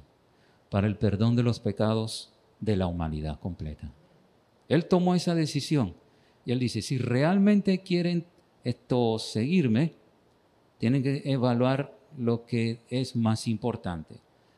para 0.70 0.86
el 0.86 0.96
perdón 0.96 1.36
de 1.36 1.42
los 1.42 1.60
pecados 1.60 2.32
de 2.60 2.76
la 2.76 2.86
humanidad 2.86 3.38
completa. 3.40 3.92
Él 4.68 4.86
tomó 4.86 5.14
esa 5.14 5.34
decisión 5.34 5.94
y 6.44 6.52
él 6.52 6.58
dice, 6.58 6.82
si 6.82 6.98
realmente 6.98 7.78
quieren 7.78 8.24
esto 8.64 9.18
seguirme, 9.18 9.92
tienen 10.78 11.02
que 11.02 11.22
evaluar 11.24 11.96
lo 12.16 12.44
que 12.46 12.80
es 12.88 13.14
más 13.14 13.46
importante. 13.48 14.16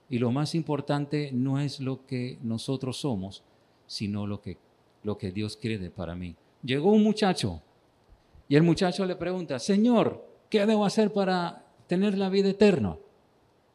Y 0.09 0.18
lo 0.18 0.30
más 0.30 0.54
importante 0.54 1.30
no 1.33 1.59
es 1.59 1.80
lo 1.80 2.06
que 2.06 2.38
nosotros 2.42 2.99
somos, 2.99 3.42
sino 3.87 4.26
lo 4.26 4.40
que, 4.40 4.56
lo 5.02 5.18
que 5.18 5.33
Dios 5.33 5.56
quiere 5.56 5.90
para 5.90 6.14
mí. 6.14 6.37
Llegó 6.62 6.92
un 6.92 7.02
muchacho 7.02 7.61
y 8.48 8.56
el 8.56 8.62
muchacho 8.62 9.06
le 9.06 9.16
pregunta, 9.16 9.58
Señor, 9.58 10.26
¿qué 10.50 10.66
debo 10.66 10.84
hacer 10.84 11.12
para 11.12 11.64
tener 11.86 12.18
la 12.18 12.28
vida 12.28 12.50
eterna? 12.50 12.96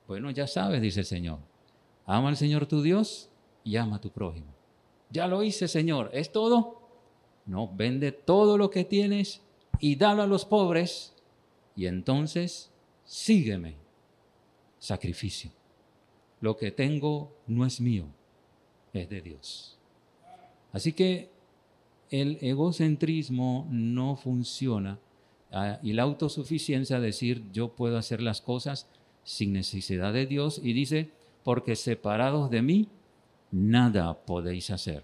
Bueno, 0.08 0.32
ya 0.32 0.48
sabes, 0.48 0.82
dice 0.82 1.02
el 1.02 1.06
Señor. 1.06 1.40
Ama 2.06 2.30
al 2.30 2.38
Señor 2.38 2.66
tu 2.66 2.82
Dios 2.82 3.30
y 3.64 3.76
ama 3.76 3.98
a 3.98 4.02
tu 4.02 4.12
prójimo. 4.12 4.54
Ya 5.10 5.28
lo 5.28 5.44
hice, 5.44 5.68
Señor. 5.68 6.10
¿Es 6.14 6.32
todo? 6.32 6.82
No, 7.46 7.72
vende 7.76 8.12
todo 8.12 8.58
lo 8.58 8.70
que 8.70 8.84
tienes 8.84 9.42
y 9.80 9.96
dalo 9.96 10.24
a 10.24 10.28
los 10.28 10.46
pobres 10.46 11.16
y 11.76 11.88
entonces 11.88 12.72
sígueme. 13.06 13.76
Sacrificio. 14.78 15.52
Lo 16.42 16.56
que 16.56 16.72
tengo 16.72 17.36
no 17.48 17.66
es 17.66 17.82
mío, 17.82 18.06
es 18.94 19.10
de 19.10 19.22
Dios. 19.22 19.78
Así 20.72 20.94
que 20.94 21.30
el 22.12 22.38
egocentrismo 22.42 23.68
no 23.70 24.16
funciona 24.16 25.00
ah, 25.52 25.80
y 25.84 25.94
la 25.94 26.04
autosuficiencia, 26.04 27.00
decir 27.00 27.44
yo 27.52 27.70
puedo 27.76 27.98
hacer 27.98 28.22
las 28.22 28.42
cosas 28.42 28.88
sin 29.24 29.54
necesidad 29.54 30.14
de 30.14 30.26
Dios 30.26 30.60
y 30.64 30.74
dice, 30.74 31.12
porque 31.44 31.76
separados 31.76 32.50
de 32.50 32.62
mí, 32.62 32.88
nada 33.52 34.26
podéis 34.26 34.70
hacer. 34.72 35.04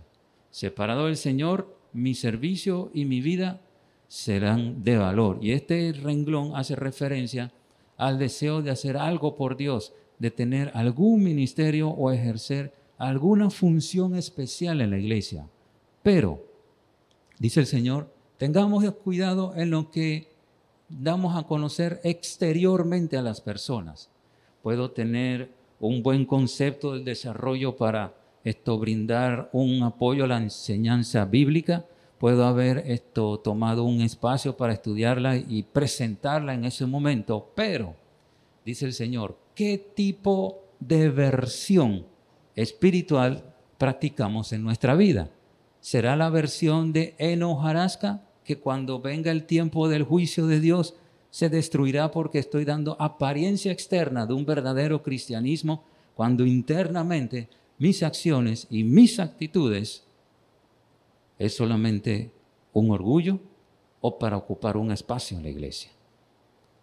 Separado 0.49 1.05
del 1.05 1.17
Señor, 1.17 1.75
mi 1.93 2.13
servicio 2.13 2.91
y 2.93 3.05
mi 3.05 3.21
vida 3.21 3.61
serán 4.07 4.83
de 4.83 4.97
valor. 4.97 5.39
Y 5.41 5.51
este 5.51 5.93
renglón 5.93 6.55
hace 6.55 6.75
referencia 6.75 7.51
al 7.97 8.19
deseo 8.19 8.61
de 8.61 8.71
hacer 8.71 8.97
algo 8.97 9.35
por 9.35 9.57
Dios, 9.57 9.93
de 10.19 10.31
tener 10.31 10.71
algún 10.73 11.23
ministerio 11.23 11.89
o 11.89 12.11
ejercer 12.11 12.73
alguna 12.97 13.49
función 13.49 14.15
especial 14.15 14.81
en 14.81 14.91
la 14.91 14.97
iglesia. 14.97 15.47
Pero 16.03 16.54
dice 17.39 17.59
el 17.61 17.65
Señor, 17.65 18.13
tengamos 18.37 18.83
cuidado 19.03 19.53
en 19.55 19.71
lo 19.71 19.91
que 19.91 20.35
damos 20.89 21.35
a 21.35 21.43
conocer 21.43 21.99
exteriormente 22.03 23.17
a 23.17 23.21
las 23.21 23.41
personas. 23.41 24.09
Puedo 24.61 24.91
tener 24.91 25.51
un 25.79 26.01
buen 26.03 26.25
concepto 26.25 26.93
del 26.93 27.03
desarrollo 27.03 27.75
para 27.75 28.13
esto 28.43 28.77
brindar 28.77 29.49
un 29.53 29.81
apoyo 29.83 30.23
a 30.23 30.27
la 30.27 30.37
enseñanza 30.37 31.25
bíblica. 31.25 31.85
Puedo 32.19 32.45
haber 32.45 32.83
esto 32.85 33.39
tomado 33.39 33.83
un 33.83 34.01
espacio 34.01 34.55
para 34.55 34.73
estudiarla 34.73 35.35
y 35.35 35.63
presentarla 35.63 36.53
en 36.53 36.65
ese 36.65 36.85
momento, 36.85 37.51
pero 37.55 37.95
dice 38.63 38.85
el 38.85 38.93
Señor, 38.93 39.37
¿qué 39.53 39.77
tipo 39.95 40.63
de 40.79 41.09
versión 41.09 42.05
espiritual 42.55 43.43
practicamos 43.77 44.53
en 44.53 44.63
nuestra 44.63 44.95
vida? 44.95 45.29
Será 45.85 46.15
la 46.15 46.31
versión 46.31 46.93
de 46.93 47.13
enojarasca, 47.19 48.23
que 48.43 48.57
cuando 48.57 49.01
venga 49.01 49.29
el 49.29 49.45
tiempo 49.45 49.87
del 49.87 50.01
juicio 50.01 50.47
de 50.47 50.59
Dios 50.59 50.95
se 51.29 51.47
destruirá 51.47 52.09
porque 52.09 52.39
estoy 52.39 52.65
dando 52.65 52.97
apariencia 52.99 53.71
externa 53.71 54.25
de 54.25 54.33
un 54.33 54.47
verdadero 54.47 55.03
cristianismo, 55.03 55.83
cuando 56.15 56.43
internamente 56.43 57.49
mis 57.77 58.01
acciones 58.01 58.65
y 58.71 58.83
mis 58.83 59.19
actitudes 59.19 60.03
es 61.37 61.55
solamente 61.55 62.31
un 62.73 62.89
orgullo 62.89 63.39
o 64.01 64.17
para 64.17 64.37
ocupar 64.37 64.77
un 64.77 64.91
espacio 64.91 65.37
en 65.37 65.43
la 65.43 65.49
iglesia. 65.49 65.91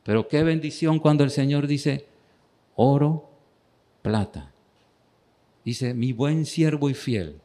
Pero 0.05 0.29
qué 0.29 0.45
bendición 0.45 1.01
cuando 1.01 1.25
el 1.25 1.33
Señor 1.33 1.67
dice, 1.67 2.07
oro, 2.77 3.29
plata. 4.01 4.53
Dice, 5.65 5.93
mi 5.93 6.13
buen 6.13 6.47
siervo 6.47 6.89
y 6.89 6.95
fiel 6.95 7.42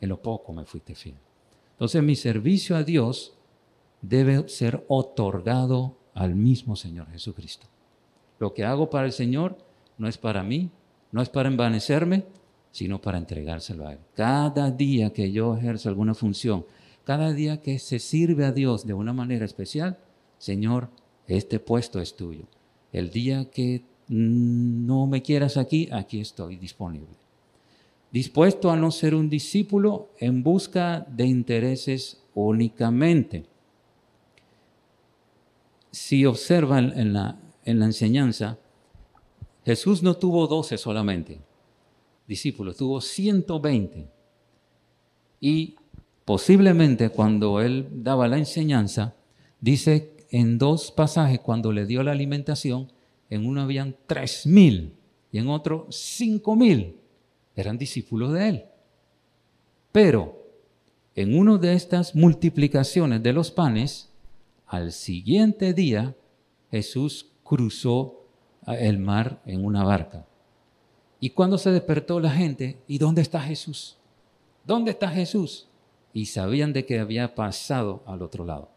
en 0.00 0.08
lo 0.08 0.20
poco 0.20 0.52
me 0.52 0.64
fuiste 0.64 0.94
fiel. 0.94 1.16
Entonces 1.72 2.02
mi 2.02 2.16
servicio 2.16 2.76
a 2.76 2.82
Dios 2.82 3.34
debe 4.02 4.48
ser 4.48 4.84
otorgado 4.88 5.96
al 6.14 6.34
mismo 6.34 6.76
Señor 6.76 7.10
Jesucristo. 7.10 7.66
Lo 8.38 8.54
que 8.54 8.64
hago 8.64 8.90
para 8.90 9.06
el 9.06 9.12
Señor 9.12 9.58
no 9.96 10.08
es 10.08 10.18
para 10.18 10.42
mí, 10.42 10.70
no 11.12 11.22
es 11.22 11.28
para 11.28 11.48
envanecerme, 11.48 12.24
sino 12.70 13.00
para 13.00 13.18
entregárselo 13.18 13.86
a 13.86 13.92
Él. 13.92 13.98
Cada 14.14 14.70
día 14.70 15.12
que 15.12 15.32
yo 15.32 15.56
ejerzo 15.56 15.88
alguna 15.88 16.14
función, 16.14 16.66
cada 17.04 17.32
día 17.32 17.62
que 17.62 17.78
se 17.78 17.98
sirve 17.98 18.44
a 18.44 18.52
Dios 18.52 18.86
de 18.86 18.94
una 18.94 19.12
manera 19.12 19.44
especial, 19.44 19.98
Señor, 20.38 20.90
este 21.26 21.58
puesto 21.58 22.00
es 22.00 22.14
tuyo. 22.16 22.44
El 22.92 23.10
día 23.10 23.50
que 23.50 23.84
no 24.08 25.06
me 25.06 25.22
quieras 25.22 25.56
aquí, 25.56 25.88
aquí 25.92 26.20
estoy 26.20 26.56
disponible 26.56 27.27
dispuesto 28.10 28.70
a 28.70 28.76
no 28.76 28.90
ser 28.90 29.14
un 29.14 29.28
discípulo 29.28 30.10
en 30.18 30.42
busca 30.42 31.06
de 31.08 31.26
intereses 31.26 32.22
únicamente. 32.34 33.46
Si 35.90 36.24
observan 36.24 36.92
en 36.98 37.12
la, 37.12 37.40
en 37.64 37.78
la 37.78 37.86
enseñanza, 37.86 38.58
Jesús 39.64 40.02
no 40.02 40.14
tuvo 40.14 40.46
doce 40.46 40.78
solamente 40.78 41.40
discípulos, 42.28 42.76
tuvo 42.76 43.00
120. 43.00 44.06
Y 45.40 45.76
posiblemente 46.24 47.08
cuando 47.08 47.60
él 47.60 47.88
daba 47.90 48.28
la 48.28 48.38
enseñanza, 48.38 49.16
dice 49.60 50.12
en 50.30 50.58
dos 50.58 50.92
pasajes, 50.92 51.40
cuando 51.40 51.72
le 51.72 51.86
dio 51.86 52.02
la 52.02 52.12
alimentación, 52.12 52.92
en 53.30 53.46
uno 53.46 53.62
habían 53.62 53.96
tres 54.06 54.46
mil 54.46 54.94
y 55.32 55.38
en 55.38 55.48
otro 55.48 55.86
cinco 55.90 56.54
mil. 56.54 56.96
Eran 57.58 57.76
discípulos 57.76 58.32
de 58.34 58.48
él. 58.48 58.64
Pero 59.90 60.46
en 61.16 61.36
una 61.36 61.58
de 61.58 61.72
estas 61.72 62.14
multiplicaciones 62.14 63.20
de 63.20 63.32
los 63.32 63.50
panes, 63.50 64.10
al 64.64 64.92
siguiente 64.92 65.74
día 65.74 66.14
Jesús 66.70 67.32
cruzó 67.42 68.22
el 68.64 69.00
mar 69.00 69.42
en 69.44 69.64
una 69.64 69.82
barca. 69.82 70.24
Y 71.18 71.30
cuando 71.30 71.58
se 71.58 71.72
despertó 71.72 72.20
la 72.20 72.30
gente, 72.30 72.80
¿y 72.86 72.98
dónde 72.98 73.22
está 73.22 73.40
Jesús? 73.40 73.98
¿Dónde 74.64 74.92
está 74.92 75.08
Jesús? 75.08 75.66
Y 76.12 76.26
sabían 76.26 76.72
de 76.72 76.86
que 76.86 77.00
había 77.00 77.34
pasado 77.34 78.04
al 78.06 78.22
otro 78.22 78.44
lado. 78.44 78.70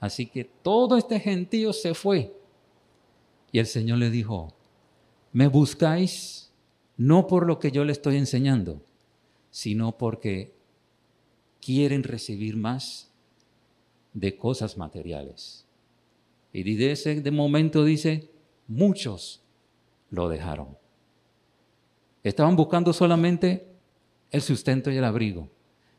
Así 0.00 0.26
que 0.26 0.42
todo 0.42 0.96
este 0.96 1.20
gentío 1.20 1.72
se 1.72 1.94
fue. 1.94 2.34
Y 3.52 3.60
el 3.60 3.66
Señor 3.66 3.98
le 3.98 4.10
dijo, 4.10 4.52
me 5.32 5.46
buscáis 5.46 6.50
no 6.96 7.26
por 7.26 7.46
lo 7.46 7.58
que 7.58 7.70
yo 7.70 7.84
le 7.84 7.92
estoy 7.92 8.16
enseñando, 8.16 8.82
sino 9.50 9.96
porque 9.98 10.54
quieren 11.60 12.02
recibir 12.02 12.56
más 12.56 13.10
de 14.12 14.36
cosas 14.36 14.76
materiales. 14.76 15.66
Y 16.52 16.62
desde 16.62 16.92
ese 16.92 17.20
de 17.20 17.30
momento 17.30 17.84
dice, 17.84 18.30
muchos 18.68 19.42
lo 20.10 20.28
dejaron. 20.28 20.76
Estaban 22.22 22.56
buscando 22.56 22.92
solamente 22.92 23.66
el 24.30 24.40
sustento 24.40 24.90
y 24.90 24.96
el 24.96 25.04
abrigo, 25.04 25.48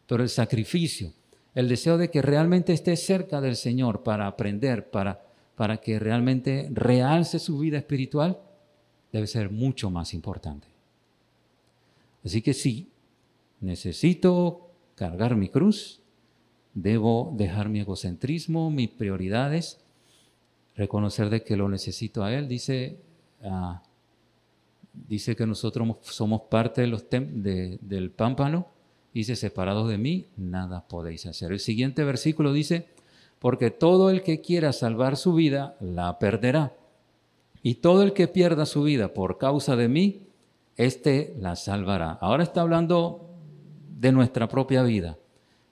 pero 0.08 0.24
el 0.24 0.30
sacrificio, 0.30 1.14
el 1.54 1.68
deseo 1.70 1.98
de 1.98 2.10
que 2.10 2.22
realmente 2.22 2.74
esté 2.74 2.96
cerca 2.96 3.42
del 3.42 3.56
Señor 3.56 4.04
para 4.04 4.28
aprender, 4.28 4.90
para, 4.90 5.26
para 5.56 5.78
que 5.78 6.00
realmente 6.00 6.70
realce 6.72 7.40
su 7.40 7.60
vida 7.60 7.78
espiritual, 7.78 8.40
debe 9.12 9.28
ser 9.28 9.50
mucho 9.50 9.90
más 9.90 10.14
importante. 10.14 10.75
Así 12.26 12.42
que 12.42 12.56
sí, 12.56 12.90
necesito 13.62 14.72
cargar 14.96 15.36
mi 15.36 15.48
cruz, 15.48 16.02
debo 16.74 17.32
dejar 17.38 17.70
mi 17.70 17.82
egocentrismo, 17.82 18.72
mis 18.72 18.90
prioridades, 18.90 19.80
reconocer 20.76 21.30
de 21.30 21.44
que 21.44 21.56
lo 21.56 21.70
necesito 21.70 22.24
a 22.24 22.34
Él. 22.34 22.48
Dice, 22.48 23.00
ah, 23.44 23.84
dice 25.08 25.36
que 25.36 25.46
nosotros 25.46 25.98
somos 26.02 26.42
parte 26.50 26.82
de 26.82 26.88
los 26.88 27.06
del 27.10 28.12
pámpano. 28.12 28.68
Dice, 29.14 29.36
separados 29.36 29.88
de 29.88 29.98
mí, 29.98 30.26
nada 30.36 30.88
podéis 30.88 31.28
hacer. 31.28 31.52
El 31.52 31.60
siguiente 31.60 32.04
versículo 32.04 32.52
dice, 32.52 32.88
porque 33.40 33.70
todo 33.70 34.10
el 34.10 34.24
que 34.24 34.42
quiera 34.42 34.74
salvar 34.74 35.16
su 35.16 35.34
vida, 35.34 35.78
la 35.80 36.18
perderá. 36.18 36.74
Y 37.62 37.76
todo 37.76 38.04
el 38.04 38.14
que 38.14 38.28
pierda 38.28 38.66
su 38.66 38.84
vida 38.84 39.14
por 39.14 39.38
causa 39.38 39.76
de 39.76 39.88
mí, 39.88 40.25
éste 40.78 41.36
la 41.40 41.56
salvará. 41.56 42.18
Ahora 42.22 42.44
está 42.44 42.62
hablando 42.62 43.30
de 44.00 44.12
nuestra 44.12 44.48
propia 44.48 44.84
vida. 44.84 45.18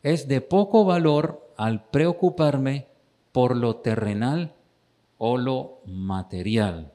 Es 0.01 0.27
de 0.27 0.41
poco 0.41 0.85
valor 0.85 1.53
al 1.57 1.85
preocuparme 1.85 2.87
por 3.31 3.55
lo 3.55 3.77
terrenal 3.77 4.53
o 5.17 5.37
lo 5.37 5.81
material. 5.85 6.91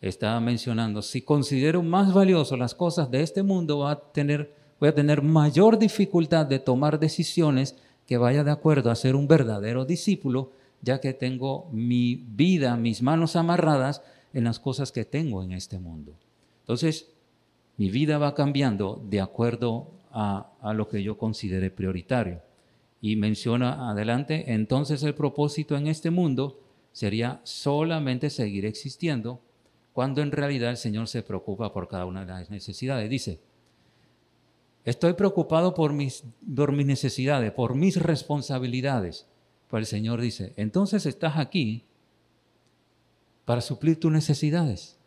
Estaba 0.00 0.40
mencionando, 0.40 1.02
si 1.02 1.22
considero 1.22 1.82
más 1.82 2.12
valioso 2.14 2.56
las 2.56 2.74
cosas 2.74 3.10
de 3.10 3.22
este 3.22 3.42
mundo, 3.42 3.86
a 3.86 4.12
tener, 4.12 4.54
voy 4.78 4.88
a 4.88 4.94
tener 4.94 5.22
mayor 5.22 5.78
dificultad 5.78 6.46
de 6.46 6.58
tomar 6.58 6.98
decisiones 6.98 7.76
que 8.06 8.16
vaya 8.16 8.42
de 8.42 8.50
acuerdo 8.50 8.90
a 8.90 8.96
ser 8.96 9.14
un 9.14 9.28
verdadero 9.28 9.84
discípulo, 9.84 10.52
ya 10.80 11.00
que 11.00 11.12
tengo 11.12 11.68
mi 11.70 12.14
vida, 12.14 12.76
mis 12.76 13.02
manos 13.02 13.36
amarradas 13.36 14.02
en 14.32 14.44
las 14.44 14.58
cosas 14.58 14.90
que 14.90 15.04
tengo 15.04 15.42
en 15.42 15.52
este 15.52 15.78
mundo. 15.78 16.14
Entonces, 16.60 17.08
mi 17.80 17.88
vida 17.88 18.18
va 18.18 18.34
cambiando 18.34 19.02
de 19.08 19.22
acuerdo 19.22 19.92
a, 20.12 20.74
lo 20.74 20.86
que 20.86 21.02
yo 21.02 21.16
considere 21.16 21.70
prioritario. 21.70 22.42
Y 23.00 23.16
menciona 23.16 23.88
adelante, 23.88 24.52
entonces 24.52 25.02
el 25.02 25.14
propósito 25.14 25.78
en 25.78 25.86
este 25.86 26.10
mundo 26.10 26.60
sería 26.92 27.40
solamente 27.42 28.28
seguir 28.28 28.66
existiendo, 28.66 29.40
cuando 29.94 30.20
en 30.20 30.30
realidad 30.30 30.68
el 30.68 30.76
Señor 30.76 31.08
se 31.08 31.22
preocupa 31.22 31.72
por 31.72 31.88
cada 31.88 32.04
una 32.04 32.26
de 32.26 32.32
las 32.32 32.50
necesidades. 32.50 33.08
Dice, 33.08 33.40
estoy 34.84 35.14
preocupado 35.14 35.72
por 35.72 35.94
mis, 35.94 36.24
por 36.54 36.72
mis 36.72 36.84
necesidades, 36.84 37.50
por 37.50 37.74
mis 37.74 37.96
responsabilidades. 37.96 39.26
Pues 39.68 39.80
el 39.80 39.86
Señor 39.86 40.20
dice, 40.20 40.52
entonces 40.56 41.06
estás 41.06 41.38
aquí 41.38 41.86
para 43.46 43.62
suplir 43.62 43.98
tus 43.98 44.12
necesidades. 44.12 44.99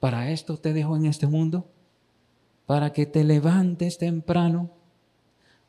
Para 0.00 0.30
esto 0.30 0.58
te 0.58 0.72
dejo 0.72 0.96
en 0.96 1.06
este 1.06 1.26
mundo, 1.26 1.70
para 2.66 2.92
que 2.92 3.06
te 3.06 3.24
levantes 3.24 3.98
temprano, 3.98 4.70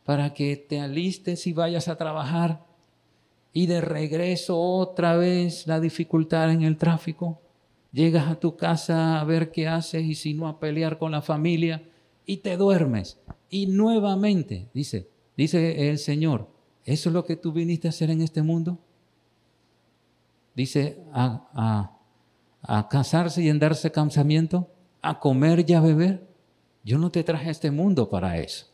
para 0.06 0.34
que 0.34 0.56
te 0.58 0.80
alistes 0.80 1.48
y 1.48 1.54
vayas 1.54 1.88
a 1.88 1.98
trabajar 1.98 2.66
y 3.54 3.66
de 3.66 3.82
regreso 3.82 4.60
otra 4.60 5.16
vez 5.16 5.66
la 5.68 5.80
dificultad 5.80 6.52
en 6.52 6.64
el 6.64 6.78
tráfico. 6.78 7.42
Llegas 7.92 8.28
a 8.28 8.40
tu 8.40 8.56
casa 8.56 9.20
a 9.20 9.24
ver 9.24 9.52
qué 9.52 9.68
haces 9.68 10.04
y 10.04 10.16
si 10.16 10.34
no 10.34 10.48
a 10.48 10.60
pelear 10.60 11.00
con 11.00 11.12
la 11.12 11.22
familia 11.22 11.84
y 12.26 12.38
te 12.38 12.58
duermes. 12.58 13.20
Y 13.50 13.66
nuevamente, 13.66 14.70
dice, 14.74 15.10
dice 15.36 15.90
el 15.90 15.98
Señor, 15.98 16.48
¿eso 16.86 17.10
es 17.10 17.14
lo 17.14 17.26
que 17.26 17.36
tú 17.36 17.52
viniste 17.52 17.88
a 17.88 17.90
hacer 17.90 18.12
en 18.12 18.22
este 18.22 18.44
mundo? 18.44 18.78
Dice, 20.56 21.00
a, 21.12 21.50
a, 21.54 21.99
a 22.62 22.88
casarse 22.90 23.42
y 23.42 23.50
en 23.50 23.60
darse 23.60 23.92
cansamiento, 23.92 24.68
a 25.02 25.20
comer 25.20 25.66
y 25.68 25.74
a 25.74 25.82
beber. 25.82 26.28
Yo 26.84 26.98
no 26.98 27.12
te 27.12 27.24
traje 27.24 27.50
a 27.50 27.52
este 27.52 27.72
mundo 27.72 28.10
para 28.10 28.38
eso. 28.38 28.66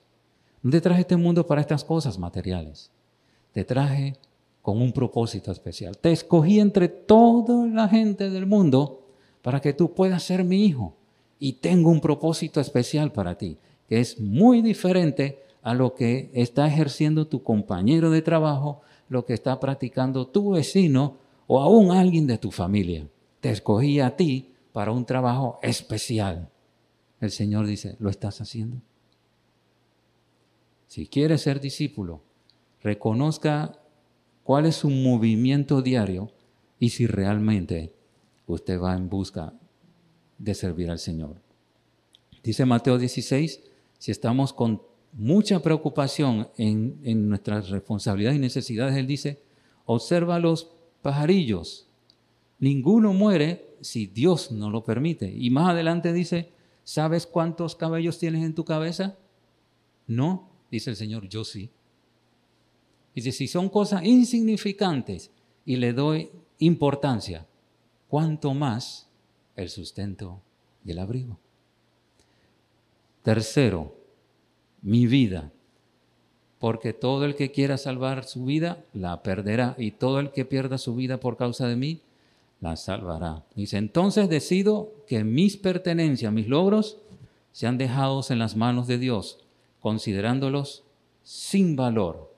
No 0.61 0.71
te 0.71 0.81
traje 0.81 0.99
a 0.99 1.01
este 1.01 1.17
mundo 1.17 1.45
para 1.45 1.61
estas 1.61 1.83
cosas 1.83 2.17
materiales. 2.17 2.91
Te 3.51 3.63
traje 3.63 4.17
con 4.61 4.81
un 4.81 4.91
propósito 4.91 5.51
especial. 5.51 5.97
Te 5.97 6.11
escogí 6.11 6.59
entre 6.59 6.87
toda 6.87 7.67
la 7.67 7.87
gente 7.87 8.29
del 8.29 8.47
mundo 8.47 9.05
para 9.41 9.61
que 9.61 9.73
tú 9.73 9.93
puedas 9.93 10.23
ser 10.23 10.43
mi 10.43 10.65
hijo. 10.65 10.95
Y 11.37 11.53
tengo 11.53 11.91
un 11.91 12.01
propósito 12.01 12.59
especial 12.59 13.11
para 13.11 13.37
ti, 13.37 13.57
que 13.87 13.99
es 13.99 14.19
muy 14.19 14.61
diferente 14.61 15.43
a 15.61 15.73
lo 15.73 15.93
que 15.93 16.31
está 16.33 16.65
ejerciendo 16.65 17.27
tu 17.27 17.43
compañero 17.43 18.09
de 18.09 18.21
trabajo, 18.21 18.81
lo 19.09 19.25
que 19.25 19.33
está 19.33 19.59
practicando 19.59 20.27
tu 20.27 20.51
vecino 20.51 21.17
o 21.47 21.59
aún 21.61 21.91
alguien 21.91 22.25
de 22.25 22.37
tu 22.37 22.51
familia. 22.51 23.07
Te 23.45 23.51
escogí 23.51 23.99
a 23.99 24.15
ti 24.15 24.55
para 24.73 24.91
un 24.91 25.05
trabajo 25.05 25.59
especial. 25.61 26.49
El 27.21 27.29
Señor 27.29 27.67
dice, 27.67 27.95
¿lo 27.99 28.09
estás 28.09 28.41
haciendo? 28.41 28.81
Si 30.87 31.05
quieres 31.05 31.41
ser 31.41 31.61
discípulo, 31.61 32.23
reconozca 32.81 33.77
cuál 34.41 34.65
es 34.65 34.77
su 34.77 34.89
movimiento 34.89 35.83
diario 35.83 36.31
y 36.79 36.89
si 36.89 37.05
realmente 37.05 37.93
usted 38.47 38.81
va 38.81 38.95
en 38.95 39.09
busca 39.09 39.53
de 40.39 40.55
servir 40.55 40.89
al 40.89 40.97
Señor. 40.97 41.35
Dice 42.41 42.65
Mateo 42.65 42.97
16, 42.97 43.61
si 43.99 44.09
estamos 44.09 44.53
con 44.53 44.81
mucha 45.13 45.61
preocupación 45.61 46.49
en, 46.57 46.99
en 47.03 47.29
nuestras 47.29 47.69
responsabilidades 47.69 48.37
y 48.37 48.41
necesidades, 48.41 48.95
Él 48.95 49.05
dice, 49.05 49.43
observa 49.85 50.39
los 50.39 50.71
pajarillos. 51.03 51.85
Ninguno 52.59 53.13
muere 53.13 53.75
si 53.81 54.07
Dios 54.07 54.51
no 54.51 54.69
lo 54.69 54.83
permite. 54.83 55.31
Y 55.31 55.49
más 55.49 55.69
adelante 55.69 56.13
dice, 56.13 56.49
¿sabes 56.83 57.27
cuántos 57.27 57.75
cabellos 57.75 58.17
tienes 58.17 58.43
en 58.43 58.55
tu 58.55 58.63
cabeza? 58.65 59.17
No, 60.07 60.49
dice 60.71 60.91
el 60.91 60.95
Señor, 60.95 61.27
yo 61.27 61.43
sí. 61.43 61.69
Dice, 63.13 63.31
si 63.31 63.47
son 63.47 63.69
cosas 63.69 64.03
insignificantes 64.03 65.31
y 65.65 65.77
le 65.77 65.93
doy 65.93 66.29
importancia, 66.59 67.45
¿cuánto 68.09 68.53
más 68.53 69.09
el 69.55 69.69
sustento 69.69 70.41
y 70.83 70.91
el 70.91 70.99
abrigo? 70.99 71.39
Tercero, 73.23 73.95
mi 74.81 75.07
vida. 75.07 75.51
Porque 76.59 76.93
todo 76.93 77.25
el 77.25 77.35
que 77.35 77.51
quiera 77.51 77.77
salvar 77.77 78.23
su 78.25 78.45
vida, 78.45 78.83
la 78.93 79.23
perderá. 79.23 79.75
Y 79.77 79.91
todo 79.91 80.19
el 80.19 80.31
que 80.31 80.45
pierda 80.45 80.77
su 80.77 80.95
vida 80.95 81.19
por 81.19 81.37
causa 81.37 81.67
de 81.67 81.75
mí, 81.75 82.01
la 82.61 82.75
salvará. 82.75 83.43
Dice, 83.55 83.77
entonces 83.77 84.29
decido 84.29 84.93
que 85.07 85.23
mis 85.23 85.57
pertenencias, 85.57 86.31
mis 86.31 86.47
logros, 86.47 86.97
sean 87.51 87.77
dejados 87.77 88.31
en 88.31 88.39
las 88.39 88.55
manos 88.55 88.87
de 88.87 88.97
Dios, 88.97 89.39
considerándolos 89.79 90.83
sin 91.23 91.75
valor 91.75 92.35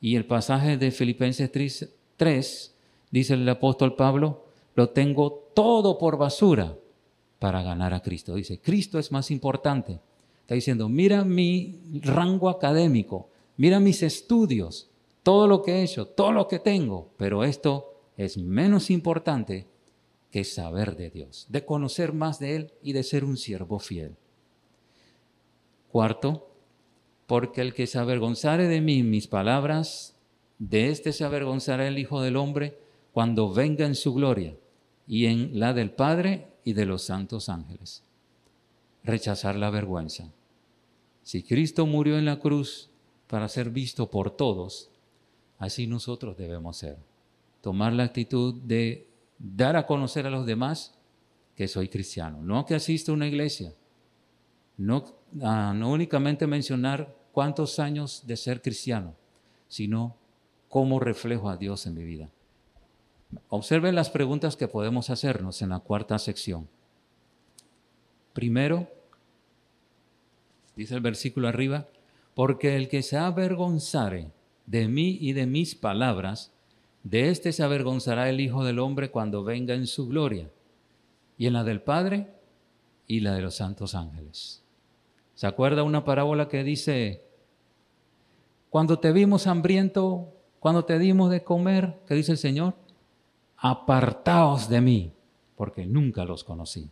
y 0.00 0.16
el 0.16 0.26
pasaje 0.26 0.76
de 0.76 0.90
Filipenses 0.90 1.50
3, 2.16 2.74
dice 3.10 3.34
el 3.34 3.48
apóstol 3.48 3.96
Pablo, 3.96 4.44
lo 4.74 4.90
tengo 4.90 5.50
todo 5.54 5.98
por 5.98 6.18
basura 6.18 6.76
para 7.38 7.62
ganar 7.62 7.94
a 7.94 8.00
Cristo. 8.00 8.34
Dice, 8.34 8.60
Cristo 8.60 8.98
es 8.98 9.10
más 9.10 9.30
importante. 9.30 9.98
Está 10.42 10.54
diciendo, 10.54 10.88
mira 10.88 11.24
mi 11.24 11.80
rango 12.02 12.48
académico, 12.48 13.28
mira 13.56 13.80
mis 13.80 14.02
estudios, 14.02 14.88
todo 15.22 15.48
lo 15.48 15.62
que 15.62 15.72
he 15.72 15.82
hecho, 15.82 16.06
todo 16.06 16.30
lo 16.30 16.46
que 16.46 16.60
tengo, 16.60 17.10
pero 17.16 17.42
esto 17.42 17.95
es 18.16 18.38
menos 18.38 18.90
importante 18.90 19.66
que 20.30 20.44
saber 20.44 20.96
de 20.96 21.10
Dios, 21.10 21.46
de 21.48 21.64
conocer 21.64 22.12
más 22.12 22.38
de 22.38 22.56
Él 22.56 22.72
y 22.82 22.92
de 22.92 23.02
ser 23.02 23.24
un 23.24 23.36
siervo 23.36 23.78
fiel. 23.78 24.16
Cuarto, 25.90 26.50
porque 27.26 27.60
el 27.60 27.74
que 27.74 27.86
se 27.86 27.98
avergonzare 27.98 28.68
de 28.68 28.80
mí 28.80 29.02
mis 29.02 29.26
palabras, 29.26 30.16
de 30.58 30.90
éste 30.90 31.12
se 31.12 31.24
avergonzará 31.24 31.86
el 31.86 31.98
Hijo 31.98 32.22
del 32.22 32.36
Hombre 32.36 32.78
cuando 33.12 33.52
venga 33.52 33.86
en 33.86 33.94
su 33.94 34.14
gloria 34.14 34.56
y 35.06 35.26
en 35.26 35.58
la 35.58 35.72
del 35.72 35.90
Padre 35.90 36.48
y 36.64 36.72
de 36.72 36.86
los 36.86 37.02
santos 37.02 37.48
ángeles. 37.48 38.02
Rechazar 39.04 39.56
la 39.56 39.70
vergüenza. 39.70 40.32
Si 41.22 41.42
Cristo 41.42 41.86
murió 41.86 42.18
en 42.18 42.24
la 42.24 42.40
cruz 42.40 42.90
para 43.26 43.48
ser 43.48 43.70
visto 43.70 44.10
por 44.10 44.30
todos, 44.30 44.90
así 45.58 45.86
nosotros 45.86 46.36
debemos 46.36 46.76
ser. 46.78 46.98
Tomar 47.66 47.94
la 47.94 48.04
actitud 48.04 48.62
de 48.62 49.08
dar 49.40 49.74
a 49.74 49.86
conocer 49.86 50.24
a 50.24 50.30
los 50.30 50.46
demás 50.46 50.94
que 51.56 51.66
soy 51.66 51.88
cristiano, 51.88 52.40
no 52.40 52.64
que 52.64 52.76
asisto 52.76 53.10
a 53.10 53.16
una 53.16 53.26
iglesia, 53.26 53.74
no, 54.76 55.04
ah, 55.42 55.74
no 55.74 55.90
únicamente 55.90 56.46
mencionar 56.46 57.12
cuántos 57.32 57.80
años 57.80 58.22
de 58.24 58.36
ser 58.36 58.62
cristiano, 58.62 59.16
sino 59.66 60.16
cómo 60.68 61.00
reflejo 61.00 61.50
a 61.50 61.56
Dios 61.56 61.86
en 61.86 61.94
mi 61.94 62.04
vida. 62.04 62.30
Observen 63.48 63.96
las 63.96 64.10
preguntas 64.10 64.54
que 64.54 64.68
podemos 64.68 65.10
hacernos 65.10 65.60
en 65.60 65.70
la 65.70 65.80
cuarta 65.80 66.20
sección. 66.20 66.68
Primero, 68.32 68.88
dice 70.76 70.94
el 70.94 71.00
versículo 71.00 71.48
arriba, 71.48 71.88
porque 72.36 72.76
el 72.76 72.88
que 72.88 73.02
se 73.02 73.16
avergonzare 73.16 74.30
de 74.66 74.86
mí 74.86 75.18
y 75.20 75.32
de 75.32 75.46
mis 75.46 75.74
palabras, 75.74 76.52
de 77.06 77.30
éste 77.30 77.52
se 77.52 77.62
avergonzará 77.62 78.28
el 78.28 78.40
Hijo 78.40 78.64
del 78.64 78.80
Hombre 78.80 79.12
cuando 79.12 79.44
venga 79.44 79.74
en 79.74 79.86
su 79.86 80.08
gloria, 80.08 80.50
y 81.38 81.46
en 81.46 81.52
la 81.52 81.62
del 81.62 81.80
Padre 81.80 82.32
y 83.06 83.20
la 83.20 83.32
de 83.32 83.42
los 83.42 83.54
santos 83.54 83.94
ángeles. 83.94 84.64
¿Se 85.36 85.46
acuerda 85.46 85.84
una 85.84 86.04
parábola 86.04 86.48
que 86.48 86.64
dice, 86.64 87.22
cuando 88.70 88.98
te 88.98 89.12
vimos 89.12 89.46
hambriento, 89.46 90.32
cuando 90.58 90.84
te 90.84 90.98
dimos 90.98 91.30
de 91.30 91.44
comer, 91.44 92.00
¿qué 92.08 92.16
dice 92.16 92.32
el 92.32 92.38
Señor? 92.38 92.74
Apartaos 93.56 94.68
de 94.68 94.80
mí, 94.80 95.12
porque 95.54 95.86
nunca 95.86 96.24
los 96.24 96.42
conocí. 96.42 96.90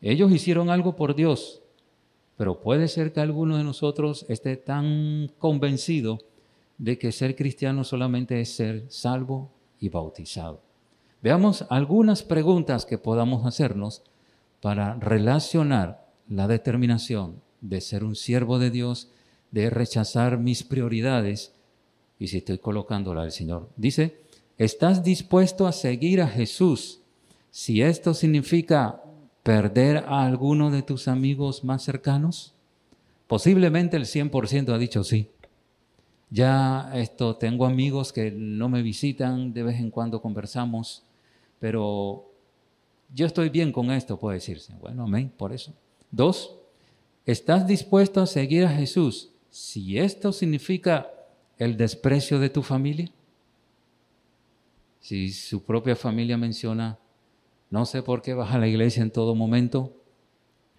Ellos 0.00 0.32
hicieron 0.32 0.70
algo 0.70 0.96
por 0.96 1.14
Dios, 1.14 1.60
pero 2.38 2.62
puede 2.62 2.88
ser 2.88 3.12
que 3.12 3.20
alguno 3.20 3.58
de 3.58 3.64
nosotros 3.64 4.24
esté 4.30 4.56
tan 4.56 5.30
convencido 5.38 6.20
de 6.80 6.98
que 6.98 7.12
ser 7.12 7.36
cristiano 7.36 7.84
solamente 7.84 8.40
es 8.40 8.56
ser 8.56 8.86
salvo 8.88 9.52
y 9.78 9.90
bautizado. 9.90 10.62
Veamos 11.22 11.66
algunas 11.68 12.22
preguntas 12.22 12.86
que 12.86 12.96
podamos 12.96 13.44
hacernos 13.44 14.02
para 14.62 14.94
relacionar 14.94 16.06
la 16.26 16.48
determinación 16.48 17.42
de 17.60 17.82
ser 17.82 18.02
un 18.02 18.16
siervo 18.16 18.58
de 18.58 18.70
Dios, 18.70 19.10
de 19.50 19.68
rechazar 19.68 20.38
mis 20.38 20.62
prioridades 20.62 21.52
y 22.18 22.28
si 22.28 22.38
estoy 22.38 22.56
colocándola 22.56 23.22
al 23.22 23.32
Señor. 23.32 23.68
Dice, 23.76 24.16
¿estás 24.56 25.04
dispuesto 25.04 25.66
a 25.66 25.72
seguir 25.72 26.22
a 26.22 26.28
Jesús 26.28 27.02
si 27.50 27.82
esto 27.82 28.14
significa 28.14 29.02
perder 29.42 29.98
a 29.98 30.24
alguno 30.24 30.70
de 30.70 30.80
tus 30.80 31.08
amigos 31.08 31.62
más 31.62 31.82
cercanos? 31.82 32.54
Posiblemente 33.26 33.98
el 33.98 34.06
100% 34.06 34.72
ha 34.72 34.78
dicho 34.78 35.04
sí. 35.04 35.28
Ya 36.30 36.92
esto, 36.94 37.34
tengo 37.36 37.66
amigos 37.66 38.12
que 38.12 38.30
no 38.30 38.68
me 38.68 38.82
visitan, 38.82 39.52
de 39.52 39.64
vez 39.64 39.80
en 39.80 39.90
cuando 39.90 40.22
conversamos, 40.22 41.02
pero 41.58 42.30
yo 43.12 43.26
estoy 43.26 43.48
bien 43.48 43.72
con 43.72 43.90
esto, 43.90 44.16
puede 44.16 44.36
decirse. 44.36 44.72
Bueno, 44.80 45.02
amén, 45.02 45.32
por 45.36 45.52
eso. 45.52 45.74
Dos, 46.12 46.56
¿estás 47.26 47.66
dispuesto 47.66 48.20
a 48.20 48.26
seguir 48.26 48.64
a 48.64 48.70
Jesús 48.70 49.30
si 49.50 49.98
esto 49.98 50.32
significa 50.32 51.10
el 51.58 51.76
desprecio 51.76 52.38
de 52.38 52.48
tu 52.48 52.62
familia? 52.62 53.10
Si 55.00 55.32
su 55.32 55.64
propia 55.64 55.96
familia 55.96 56.36
menciona, 56.36 56.96
no 57.70 57.86
sé 57.86 58.02
por 58.02 58.22
qué 58.22 58.34
vas 58.34 58.54
a 58.54 58.58
la 58.58 58.68
iglesia 58.68 59.02
en 59.02 59.10
todo 59.10 59.34
momento, 59.34 59.92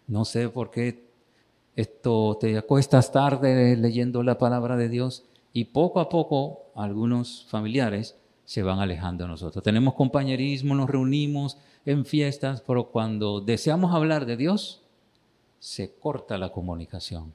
no 0.08 0.24
sé 0.24 0.48
por 0.48 0.72
qué 0.72 1.12
esto 1.76 2.38
te 2.40 2.58
acuestas 2.58 3.12
tarde 3.12 3.76
leyendo 3.76 4.24
la 4.24 4.38
palabra 4.38 4.78
de 4.78 4.88
Dios 4.88 5.26
y 5.54 5.66
poco 5.66 6.00
a 6.00 6.10
poco 6.10 6.72
algunos 6.76 7.46
familiares 7.50 8.16
se 8.46 8.64
van 8.64 8.80
alejando 8.80 9.24
de 9.24 9.30
nosotros. 9.30 9.64
Tenemos 9.64 9.94
compañerismo, 9.94 10.76
nos 10.76 10.90
reunimos 10.90 11.58
en 11.86 12.06
fiestas, 12.06 12.62
pero 12.66 12.90
cuando 12.90 13.42
deseamos 13.42 13.94
hablar 13.94 14.26
de 14.26 14.38
Dios, 14.38 14.82
se 15.60 15.94
corta 15.94 16.38
la 16.38 16.52
comunicación. 16.52 17.34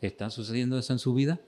¿Está 0.00 0.30
sucediendo 0.30 0.78
eso 0.78 0.92
en 0.92 0.98
su 0.98 1.14
vida? 1.14 1.40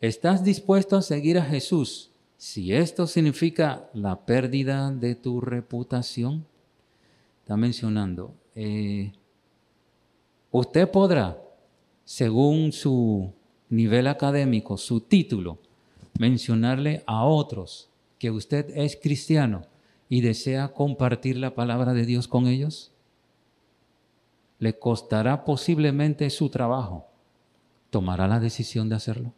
¿Estás 0.00 0.44
dispuesto 0.44 0.96
a 0.96 1.02
seguir 1.02 1.38
a 1.38 1.44
Jesús 1.44 2.10
si 2.36 2.72
esto 2.72 3.06
significa 3.06 3.88
la 3.92 4.24
pérdida 4.24 4.90
de 4.90 5.14
tu 5.14 5.40
reputación? 5.40 6.46
Está 7.42 7.56
mencionando, 7.56 8.34
eh, 8.54 9.12
usted 10.50 10.90
podrá, 10.90 11.38
según 12.04 12.72
su 12.72 13.32
nivel 13.70 14.06
académico, 14.06 14.76
su 14.76 15.00
título, 15.00 15.58
mencionarle 16.18 17.02
a 17.06 17.24
otros 17.24 17.88
que 18.18 18.30
usted 18.30 18.70
es 18.76 18.98
cristiano 19.00 19.62
y 20.08 20.20
desea 20.20 20.68
compartir 20.68 21.38
la 21.38 21.54
palabra 21.54 21.94
de 21.94 22.04
Dios 22.04 22.28
con 22.28 22.46
ellos? 22.46 22.92
Le 24.58 24.78
costará 24.78 25.44
posiblemente 25.44 26.28
su 26.28 26.50
trabajo. 26.50 27.06
¿Tomará 27.88 28.28
la 28.28 28.40
decisión 28.40 28.88
de 28.90 28.96
hacerlo? 28.96 29.32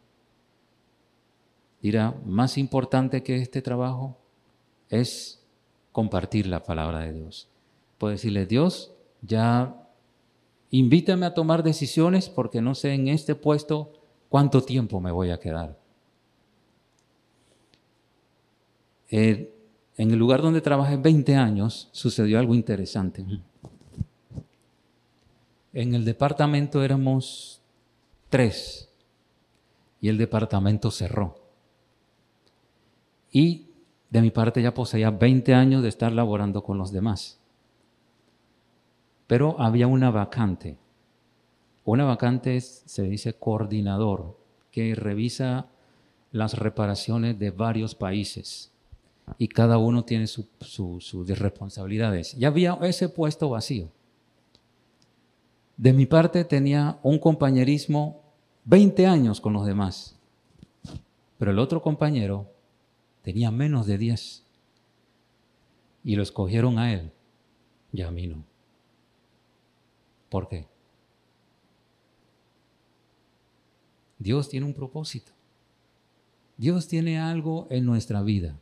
dirá, 1.83 2.15
más 2.25 2.57
importante 2.57 3.23
que 3.23 3.35
este 3.35 3.61
trabajo 3.61 4.17
es 4.89 5.45
compartir 5.91 6.47
la 6.47 6.63
palabra 6.63 6.99
de 6.99 7.11
Dios. 7.11 7.49
Puede 7.97 8.13
decirle, 8.13 8.45
Dios, 8.45 8.93
ya 9.21 9.85
invítame 10.71 11.25
a 11.25 11.33
tomar 11.33 11.61
decisiones 11.61 12.29
porque 12.29 12.61
no 12.61 12.73
sé 12.73 12.93
en 12.93 13.09
este 13.09 13.35
puesto 13.35 13.91
cuánto 14.33 14.63
tiempo 14.63 14.99
me 14.99 15.11
voy 15.11 15.29
a 15.29 15.39
quedar. 15.39 15.77
Eh, 19.11 19.53
en 19.95 20.09
el 20.09 20.17
lugar 20.17 20.41
donde 20.41 20.59
trabajé 20.59 20.97
20 20.97 21.35
años 21.35 21.87
sucedió 21.91 22.39
algo 22.39 22.55
interesante. 22.55 23.23
En 25.71 25.93
el 25.93 26.03
departamento 26.03 26.83
éramos 26.83 27.61
tres 28.29 28.89
y 30.01 30.09
el 30.09 30.17
departamento 30.17 30.89
cerró. 30.89 31.35
Y 33.31 33.67
de 34.09 34.21
mi 34.23 34.31
parte 34.31 34.63
ya 34.63 34.73
poseía 34.73 35.11
20 35.11 35.53
años 35.53 35.83
de 35.83 35.89
estar 35.89 36.11
laborando 36.11 36.63
con 36.63 36.79
los 36.79 36.91
demás. 36.91 37.39
Pero 39.27 39.61
había 39.61 39.85
una 39.85 40.09
vacante. 40.09 40.79
Una 41.85 42.05
vacante 42.05 42.59
se 42.61 43.03
dice 43.03 43.33
coordinador, 43.33 44.37
que 44.71 44.95
revisa 44.95 45.67
las 46.31 46.57
reparaciones 46.57 47.37
de 47.37 47.51
varios 47.51 47.93
países 47.93 48.71
y 49.37 49.47
cada 49.47 49.77
uno 49.77 50.03
tiene 50.03 50.27
sus 50.27 50.47
su, 50.59 51.25
responsabilidades. 51.27 52.33
Ya 52.33 52.47
había 52.49 52.77
ese 52.81 53.09
puesto 53.09 53.49
vacío. 53.49 53.89
De 55.77 55.93
mi 55.93 56.05
parte 56.05 56.43
tenía 56.43 56.99
un 57.03 57.19
compañerismo 57.19 58.21
20 58.65 59.05
años 59.05 59.41
con 59.41 59.53
los 59.53 59.65
demás, 59.65 60.17
pero 61.37 61.51
el 61.51 61.59
otro 61.59 61.81
compañero 61.81 62.51
tenía 63.21 63.51
menos 63.51 63.85
de 63.85 63.97
10 63.97 64.43
y 66.03 66.15
lo 66.15 66.23
escogieron 66.23 66.79
a 66.79 66.93
él 66.93 67.11
y 67.91 68.01
a 68.01 68.11
mí 68.11 68.27
no. 68.27 68.43
¿Por 70.29 70.47
qué? 70.47 70.72
Dios 74.23 74.47
tiene 74.47 74.65
un 74.65 74.73
propósito. 74.73 75.33
Dios 76.55 76.87
tiene 76.87 77.19
algo 77.19 77.67
en 77.69 77.85
nuestra 77.85 78.23
vida 78.23 78.57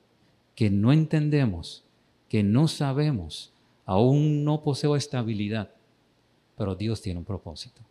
que 0.56 0.72
no 0.72 0.92
entendemos, 0.92 1.86
que 2.28 2.42
no 2.42 2.68
sabemos, 2.68 3.54
aún 3.86 4.44
no 4.44 4.64
poseo 4.64 4.96
estabilidad, 4.96 5.70
pero 6.58 6.74
Dios 6.74 7.04
tiene 7.04 7.20
un 7.20 7.26
propósito. 7.26 7.84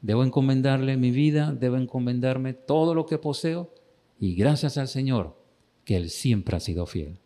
Debo 0.00 0.22
encomendarle 0.22 0.96
mi 0.96 1.10
vida, 1.10 1.52
debo 1.52 1.76
encomendarme 1.76 2.52
todo 2.52 2.94
lo 2.94 3.04
que 3.06 3.18
poseo 3.18 3.74
y 4.20 4.36
gracias 4.36 4.78
al 4.78 4.86
Señor 4.86 5.36
que 5.84 5.96
Él 5.96 6.08
siempre 6.08 6.56
ha 6.56 6.60
sido 6.60 6.86
fiel. 6.86 7.18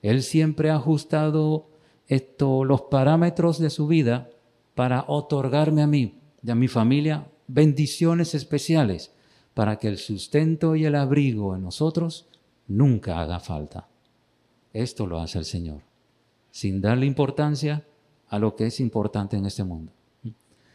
Él 0.00 0.22
siempre 0.22 0.70
ha 0.70 0.76
ajustado 0.76 1.66
esto, 2.06 2.64
los 2.64 2.82
parámetros 2.82 3.58
de 3.58 3.70
su 3.70 3.88
vida 3.88 4.30
para 4.76 5.04
otorgarme 5.08 5.82
a 5.82 5.88
mí 5.88 6.20
y 6.40 6.50
a 6.52 6.54
mi 6.54 6.68
familia 6.68 7.26
bendiciones 7.46 8.34
especiales, 8.34 9.13
para 9.54 9.78
que 9.78 9.88
el 9.88 9.98
sustento 9.98 10.76
y 10.76 10.84
el 10.84 10.96
abrigo 10.96 11.54
en 11.54 11.62
nosotros 11.62 12.26
nunca 12.66 13.20
haga 13.20 13.40
falta. 13.40 13.88
Esto 14.72 15.06
lo 15.06 15.20
hace 15.20 15.38
el 15.38 15.44
Señor, 15.44 15.82
sin 16.50 16.80
darle 16.80 17.06
importancia 17.06 17.86
a 18.28 18.38
lo 18.38 18.56
que 18.56 18.66
es 18.66 18.80
importante 18.80 19.36
en 19.36 19.46
este 19.46 19.62
mundo, 19.62 19.92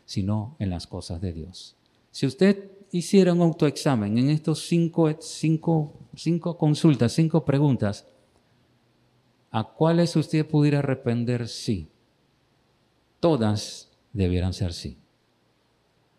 sino 0.06 0.56
en 0.60 0.70
las 0.70 0.88
cosas 0.88 1.20
de 1.20 1.34
Dios. 1.34 1.76
Si 2.12 2.26
usted 2.26 2.72
hiciera 2.92 3.34
un 3.34 3.42
autoexamen 3.42 4.18
en 4.18 4.30
estos 4.30 4.66
cinco, 4.66 5.14
cinco, 5.20 5.94
cinco 6.16 6.58
consultas, 6.58 7.12
cinco 7.12 7.44
preguntas, 7.44 8.08
¿a 9.52 9.64
cuáles 9.64 10.16
usted 10.16 10.48
pudiera 10.48 10.82
responder 10.82 11.48
sí? 11.48 11.90
Todas 13.20 13.90
debieran 14.14 14.54
ser 14.54 14.74
sí. 14.74 14.98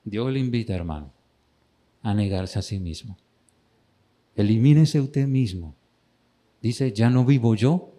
Dios 0.04 0.30
le 0.30 0.38
invita, 0.38 0.74
hermano, 0.74 1.12
a 2.02 2.14
negarse 2.14 2.58
a 2.58 2.62
sí 2.62 2.78
mismo. 2.78 3.16
Elimínese 4.36 5.00
usted 5.00 5.26
mismo. 5.26 5.74
Dice, 6.62 6.92
ya 6.92 7.10
no 7.10 7.24
vivo 7.24 7.54
yo, 7.54 7.92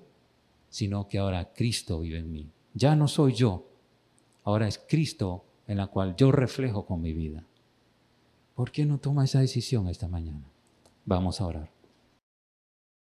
sino 0.70 1.08
que 1.08 1.18
ahora 1.18 1.52
Cristo 1.54 2.00
vive 2.00 2.20
en 2.20 2.32
mí. 2.32 2.50
Ya 2.74 2.96
no 2.96 3.08
soy 3.08 3.34
yo, 3.34 3.68
ahora 4.44 4.68
es 4.68 4.78
Cristo 4.78 5.46
en 5.68 5.78
la 5.78 5.88
cual 5.88 6.16
yo 6.16 6.32
reflejo 6.32 6.86
con 6.86 7.02
mi 7.02 7.14
vida. 7.14 7.44
¿Por 8.56 8.72
qué 8.72 8.86
no 8.86 9.00
toma 9.00 9.26
esa 9.26 9.40
decisión 9.40 9.88
esta 9.88 10.08
mañana? 10.08 10.46
Vamos 11.06 11.42
a 11.42 11.48
orar. 11.48 11.81